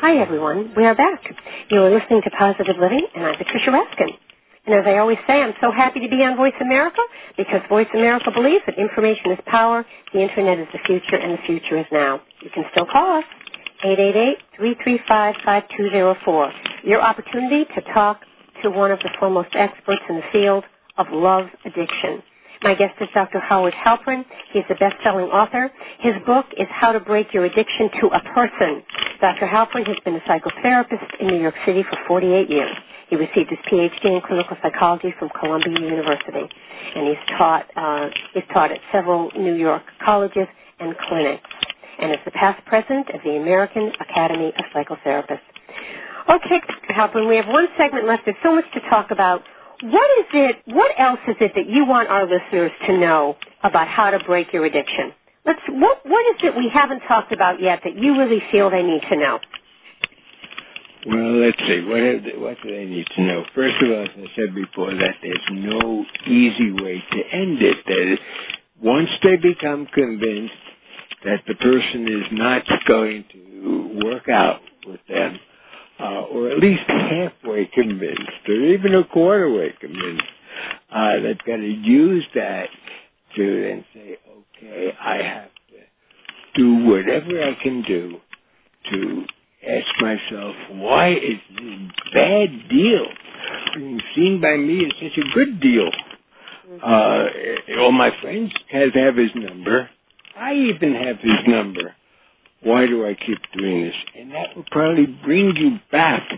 [0.00, 0.72] Hi, everyone.
[0.74, 1.22] We are back.
[1.70, 4.08] You are listening to Positive Living, and I'm Patricia Raskin.
[4.64, 7.02] And as I always say, I'm so happy to be on Voice America
[7.36, 9.84] because Voice America believes that information is power,
[10.14, 12.22] the Internet is the future, and the future is now.
[12.40, 13.24] You can still call us,
[14.58, 16.52] 888-335-5204.
[16.84, 18.22] Your opportunity to talk
[18.62, 20.64] to one of the foremost experts in the field
[20.96, 22.22] of love addiction.
[22.62, 23.40] My guest is Dr.
[23.40, 24.24] Howard Halpern.
[24.52, 25.70] He's a best-selling author.
[26.00, 28.82] His book is How to Break Your Addiction to a Person.
[29.18, 29.46] Dr.
[29.46, 32.70] Halpern has been a psychotherapist in New York City for 48 years.
[33.08, 36.48] He received his PhD in clinical psychology from Columbia University,
[36.94, 40.46] and he's taught uh, he's taught at several New York colleges
[40.78, 41.42] and clinics,
[41.98, 45.40] and is the past president of the American Academy of Psychotherapists.
[46.28, 46.92] Okay, Dr.
[46.94, 48.22] Halpern, we have one segment left.
[48.26, 49.42] There's so much to talk about.
[49.82, 50.56] What is it?
[50.66, 54.52] What else is it that you want our listeners to know about how to break
[54.52, 55.12] your addiction?
[55.46, 55.60] Let's.
[55.68, 59.02] What What is it we haven't talked about yet that you really feel they need
[59.10, 59.40] to know?
[61.06, 61.80] Well, let's see.
[61.86, 63.44] What, they, what do they need to know?
[63.54, 67.78] First of all, as I said before, that there's no easy way to end it.
[67.86, 68.18] That
[68.82, 70.52] once they become convinced
[71.24, 75.38] that the person is not going to work out with them,
[76.00, 80.24] uh, or at least halfway convinced, or even a quarter way convinced,
[80.90, 82.68] uh, they've got to use that
[83.36, 84.18] to then say,
[84.56, 88.18] okay, I have to do whatever I can do
[88.90, 89.24] to
[89.68, 93.06] ask myself, why is this bad deal
[93.74, 95.90] being seen by me as such a good deal?
[96.82, 97.26] Uh,
[97.78, 99.90] all my friends have, have his number.
[100.36, 101.94] I even have his number.
[102.62, 103.94] Why do I keep doing this?
[104.18, 106.28] And that will probably bring you back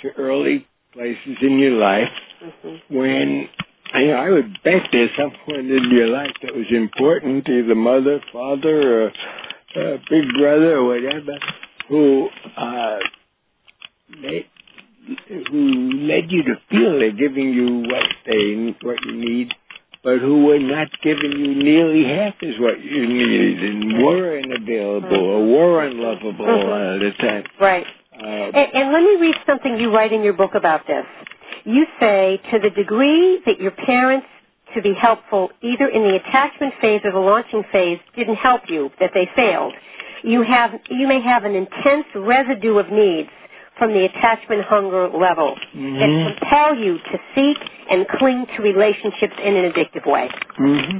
[0.00, 2.10] to early places in your life
[2.42, 2.96] mm-hmm.
[2.96, 3.48] when
[3.94, 8.20] you know, I would bet there's someone in your life that was important, either mother,
[8.32, 9.12] father, or
[9.76, 11.38] uh, big brother, or whatever,
[11.88, 12.98] who uh,
[14.22, 14.44] led,
[15.50, 19.54] who led you to feel they're giving you what they what you need,
[20.02, 25.16] but who were not giving you nearly half as what you needed, and were unavailable
[25.16, 27.04] or were unlovable mm-hmm.
[27.04, 27.44] at the time.
[27.60, 27.86] Right.
[28.12, 31.04] Uh, and, and let me read something you write in your book about this.
[31.64, 34.26] You say, to the degree that your parents
[34.74, 38.90] to be helpful either in the attachment phase or the launching phase didn't help you,
[39.00, 39.72] that they failed,
[40.24, 43.28] you have you may have an intense residue of needs
[43.82, 45.98] from the attachment hunger level mm-hmm.
[45.98, 47.58] that compel you to seek
[47.90, 50.30] and cling to relationships in an addictive way.
[50.56, 50.98] Mm-hmm.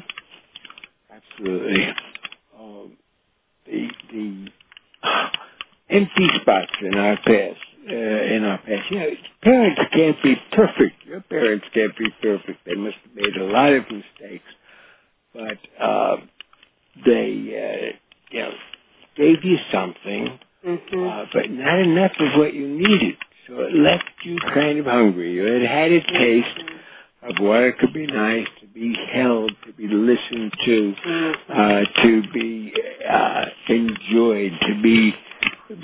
[1.09, 1.95] Absolutely.
[2.59, 2.97] Um,
[3.67, 4.51] the the
[5.91, 8.91] empty spots in our past, uh, in our past.
[8.91, 9.11] You know,
[9.45, 11.07] parents can't be perfect.
[11.07, 12.65] Your parents can't be perfect.
[12.67, 14.51] They must have made a lot of mistakes,
[15.33, 16.17] but uh,
[17.07, 17.97] they, uh,
[18.33, 18.53] you know,
[19.17, 21.09] gave you something, mm-hmm.
[21.09, 23.17] uh, but not enough of what you needed.
[23.47, 25.33] So it left you kind of hungry.
[25.33, 27.31] You had had a taste mm-hmm.
[27.31, 30.95] of what it could be nice to be held, to be listened to,
[31.49, 32.73] uh, to be
[33.09, 35.15] uh, enjoyed, to be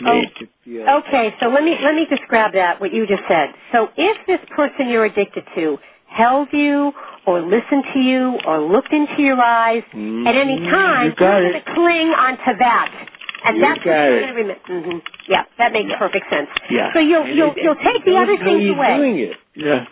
[0.01, 0.89] made to feel.
[0.89, 3.51] Okay, so let me let me just grab that what you just said.
[3.73, 6.93] So if this person you're addicted to held you
[7.27, 10.27] or listened to you or looked into your eyes mm-hmm.
[10.27, 13.09] at any time, you got you're going to cling onto that.
[13.45, 14.91] And You that's what you're going to remember.
[14.91, 16.49] hmm Yeah, that makes perfect sense.
[16.71, 16.93] Yeah.
[16.93, 18.97] So you'll And you'll it- you'll take the other things you're away.
[18.97, 19.37] doing it.
[19.55, 19.85] Yeah.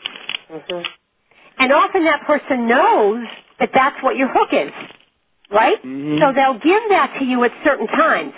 [0.50, 0.82] hmm
[1.58, 3.26] And often that person knows
[3.60, 4.72] that that's what your hook is,
[5.50, 5.82] right?
[5.82, 6.20] Mhm.
[6.20, 8.34] So they'll give that to you at certain times,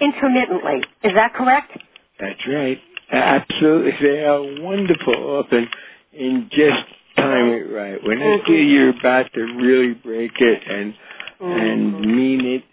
[0.00, 0.82] intermittently.
[1.02, 1.76] Is that correct?
[2.18, 2.80] That's right.
[3.12, 3.92] Absolutely.
[4.00, 5.68] They are wonderful often
[6.12, 6.84] in just
[7.16, 8.02] time it right.
[8.04, 10.94] When feel you're about to really break it and
[11.40, 12.64] and mean it,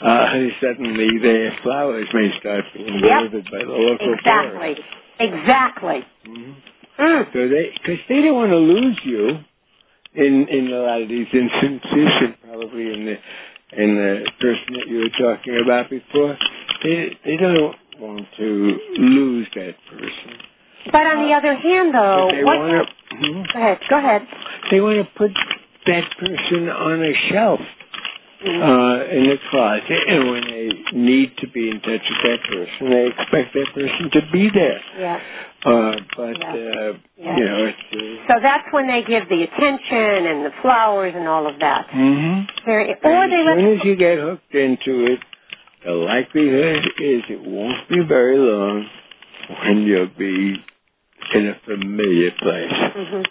[0.00, 3.32] uh, suddenly their flowers may start being Yep.
[3.50, 4.76] by the local Exactly.
[5.18, 6.04] Exactly.
[6.26, 6.54] Mhm.
[6.98, 7.32] Mm.
[7.32, 9.38] So they, because they don't want to lose you
[10.14, 11.82] in in a lot of these instances,
[12.22, 13.18] and probably in the
[13.72, 16.36] in the person that you were talking about before,
[16.82, 20.38] they they don't want to lose that person.
[20.92, 22.58] But on the other hand, though, they what?
[22.58, 23.42] want to.
[23.52, 23.78] Go ahead.
[23.90, 24.22] Go ahead.
[24.70, 25.32] They want to put
[25.86, 27.60] that person on a shelf
[28.44, 32.90] uh, in the closet, and when they need to be in touch with that person,
[32.90, 34.80] they expect that person to be there.
[34.98, 35.20] Yeah.
[35.64, 36.52] Uh, but Yeah.
[36.52, 37.36] uh, Yeah.
[37.36, 37.78] you know, it's.
[37.92, 41.88] Uh, So that's when they give the attention and the flowers and all of that.
[41.88, 42.64] Mm-hmm.
[42.64, 45.20] Very, or they as let soon as you get hooked into it,
[45.84, 48.86] the likelihood is it won't be very long
[49.62, 50.56] when you'll be
[51.34, 52.72] in a familiar place.
[52.72, 53.22] hmm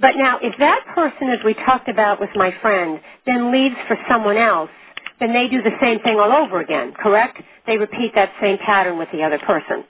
[0.00, 3.96] But now, if that person, as we talked about with my friend, then leaves for
[4.08, 4.70] someone else,
[5.20, 7.42] then they do the same thing all over again, correct?
[7.66, 9.84] They repeat that same pattern with the other person.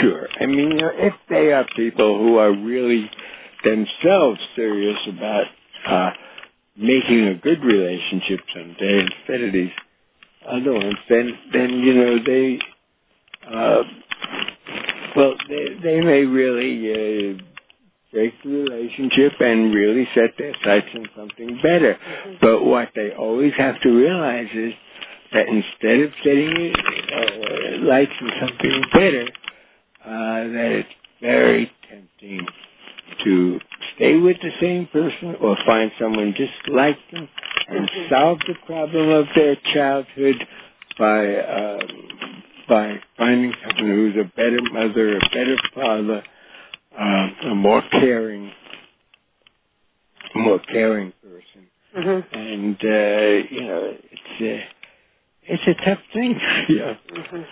[0.00, 0.28] Sure.
[0.40, 3.10] I mean, if they are people who are really
[3.64, 5.46] themselves serious about
[5.86, 6.10] uh,
[6.76, 9.72] making a good relationship someday instead of these
[10.48, 12.58] other ones, then then you know they,
[13.48, 13.82] uh,
[15.16, 17.42] well, they they may really uh,
[18.12, 21.96] break the relationship and really set their sights on something better.
[22.40, 24.74] But what they always have to realize is
[25.32, 29.26] that instead of setting uh, lights on something better,
[30.04, 30.08] uh,
[30.52, 30.88] that it's
[31.20, 32.46] very tempting
[33.24, 33.60] to
[33.94, 37.28] stay with the same person or find someone just like them
[37.68, 40.36] and solve the problem of their childhood
[40.98, 46.22] by um, by finding someone who's a better mother, a better father,
[46.98, 48.50] um, a more caring,
[50.34, 51.68] a more caring person.
[51.96, 52.38] Mm-hmm.
[52.38, 54.64] And uh, you know, it's a
[55.44, 56.38] it's a tough thing.
[56.68, 56.94] yeah.
[57.10, 57.42] hmm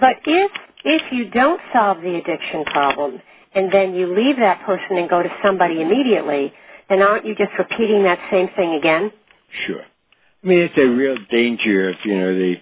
[0.00, 0.50] But if
[0.84, 3.20] if you don't solve the addiction problem
[3.54, 6.52] and then you leave that person and go to somebody immediately,
[6.88, 9.12] then aren't you just repeating that same thing again?
[9.66, 9.82] Sure.
[10.44, 12.56] I mean, it's a real danger if, you know, the,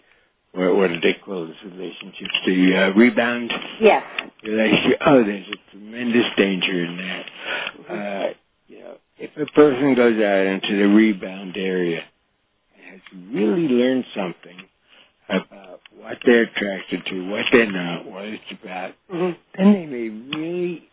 [0.56, 2.28] what, what do they call this relationship?
[2.46, 4.02] The uh, rebound Yes.
[4.42, 4.98] relationship.
[5.06, 7.26] Oh, there's a tremendous danger in that.
[7.90, 8.28] Uh,
[8.68, 12.02] you know, if a person goes out into the rebound area
[12.76, 13.00] and has
[13.32, 14.56] really learned something
[15.28, 20.08] about what they're attracted to, what they're not, what it's about, hmm then they may
[20.38, 20.88] really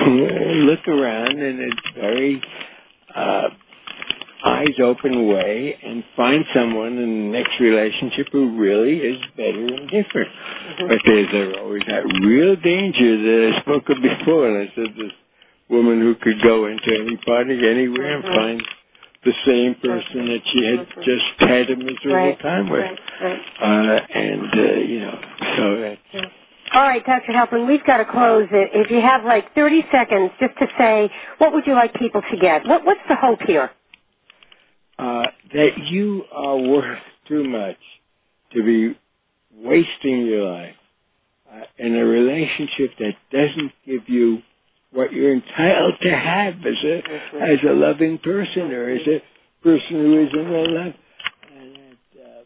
[0.00, 2.42] uh, look around and it's very
[3.14, 3.48] uh,
[4.44, 9.88] eyes open way and find someone in the next relationship who really is better and
[9.88, 10.28] different.
[10.88, 15.12] But there's always that real danger that I spoke of before, and I said this
[15.68, 18.34] woman who could go into any party anywhere and Mhm.
[18.34, 18.68] find
[19.24, 22.38] the same person that she had just had a miserable Right.
[22.40, 22.80] time with.
[22.80, 22.98] Right.
[23.20, 23.40] Right.
[23.60, 25.18] Uh, and, uh, you know,
[25.56, 26.26] so that's,
[26.74, 27.32] All right, Dr.
[27.32, 28.70] Halpern, we've got to close it.
[28.72, 32.36] If you have like 30 seconds just to say, what would you like people to
[32.36, 32.66] get?
[32.66, 33.70] What, what's the hope here?
[35.02, 37.78] Uh, that you are worth too much
[38.54, 38.96] to be
[39.52, 40.76] wasting your life
[41.52, 44.42] uh, in a relationship that doesn't give you
[44.92, 47.02] what you're entitled to have as a
[47.42, 49.22] as a loving person or as a
[49.62, 50.94] person who is in love.
[51.52, 52.42] And that, uh,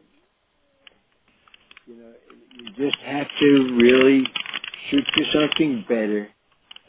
[1.87, 2.13] you know,
[2.59, 4.25] you just have to really
[4.89, 6.29] shoot for something better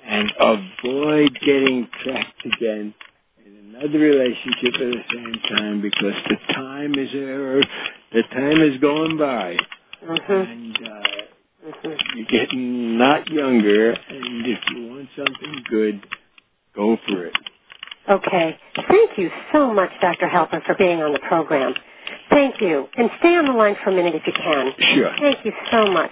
[0.05, 3.07] and avoid getting trapped again in
[3.80, 7.67] another relationship at the same time because the time is uh,
[8.13, 9.57] the time is going by
[10.30, 11.84] and uh,
[12.15, 16.05] you're getting not younger and if you want something good
[16.75, 17.36] go for it
[18.09, 18.57] Okay.
[18.88, 20.28] Thank you so much, Dr.
[20.28, 21.73] Halpern, for being on the program.
[22.30, 22.88] Thank you.
[22.95, 24.71] And stay on the line for a minute if you can.
[24.95, 25.11] Sure.
[25.19, 26.11] Thank you so much.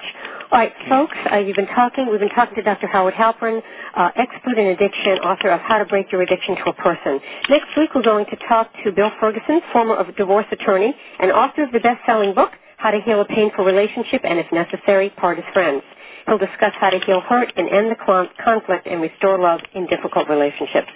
[0.52, 2.86] All right, folks, uh, you've been talking, we've been talking to Dr.
[2.86, 3.64] Howard Halpern,
[3.96, 7.20] uh, expert in addiction, author of How to Break Your Addiction to a Person.
[7.50, 11.72] Next week, we're going to talk to Bill Ferguson, former divorce attorney and author of
[11.72, 15.82] the best-selling book, How to Heal a Painful Relationship and, if necessary, Part as Friends.
[16.28, 20.30] He'll discuss how to heal hurt and end the conflict and restore love in difficult
[20.30, 20.88] relationships.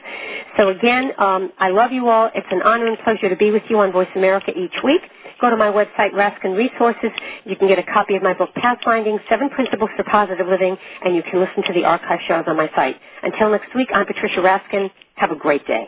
[0.57, 2.29] So again, um, I love you all.
[2.33, 5.01] It's an honor and pleasure to be with you on Voice America each week.
[5.41, 7.11] Go to my website, Raskin Resources.
[7.45, 11.15] You can get a copy of my book, Pathfinding, Seven Principles for Positive Living, and
[11.15, 12.97] you can listen to the archive shows on my site.
[13.23, 14.91] Until next week, I'm Patricia Raskin.
[15.15, 15.87] Have a great day.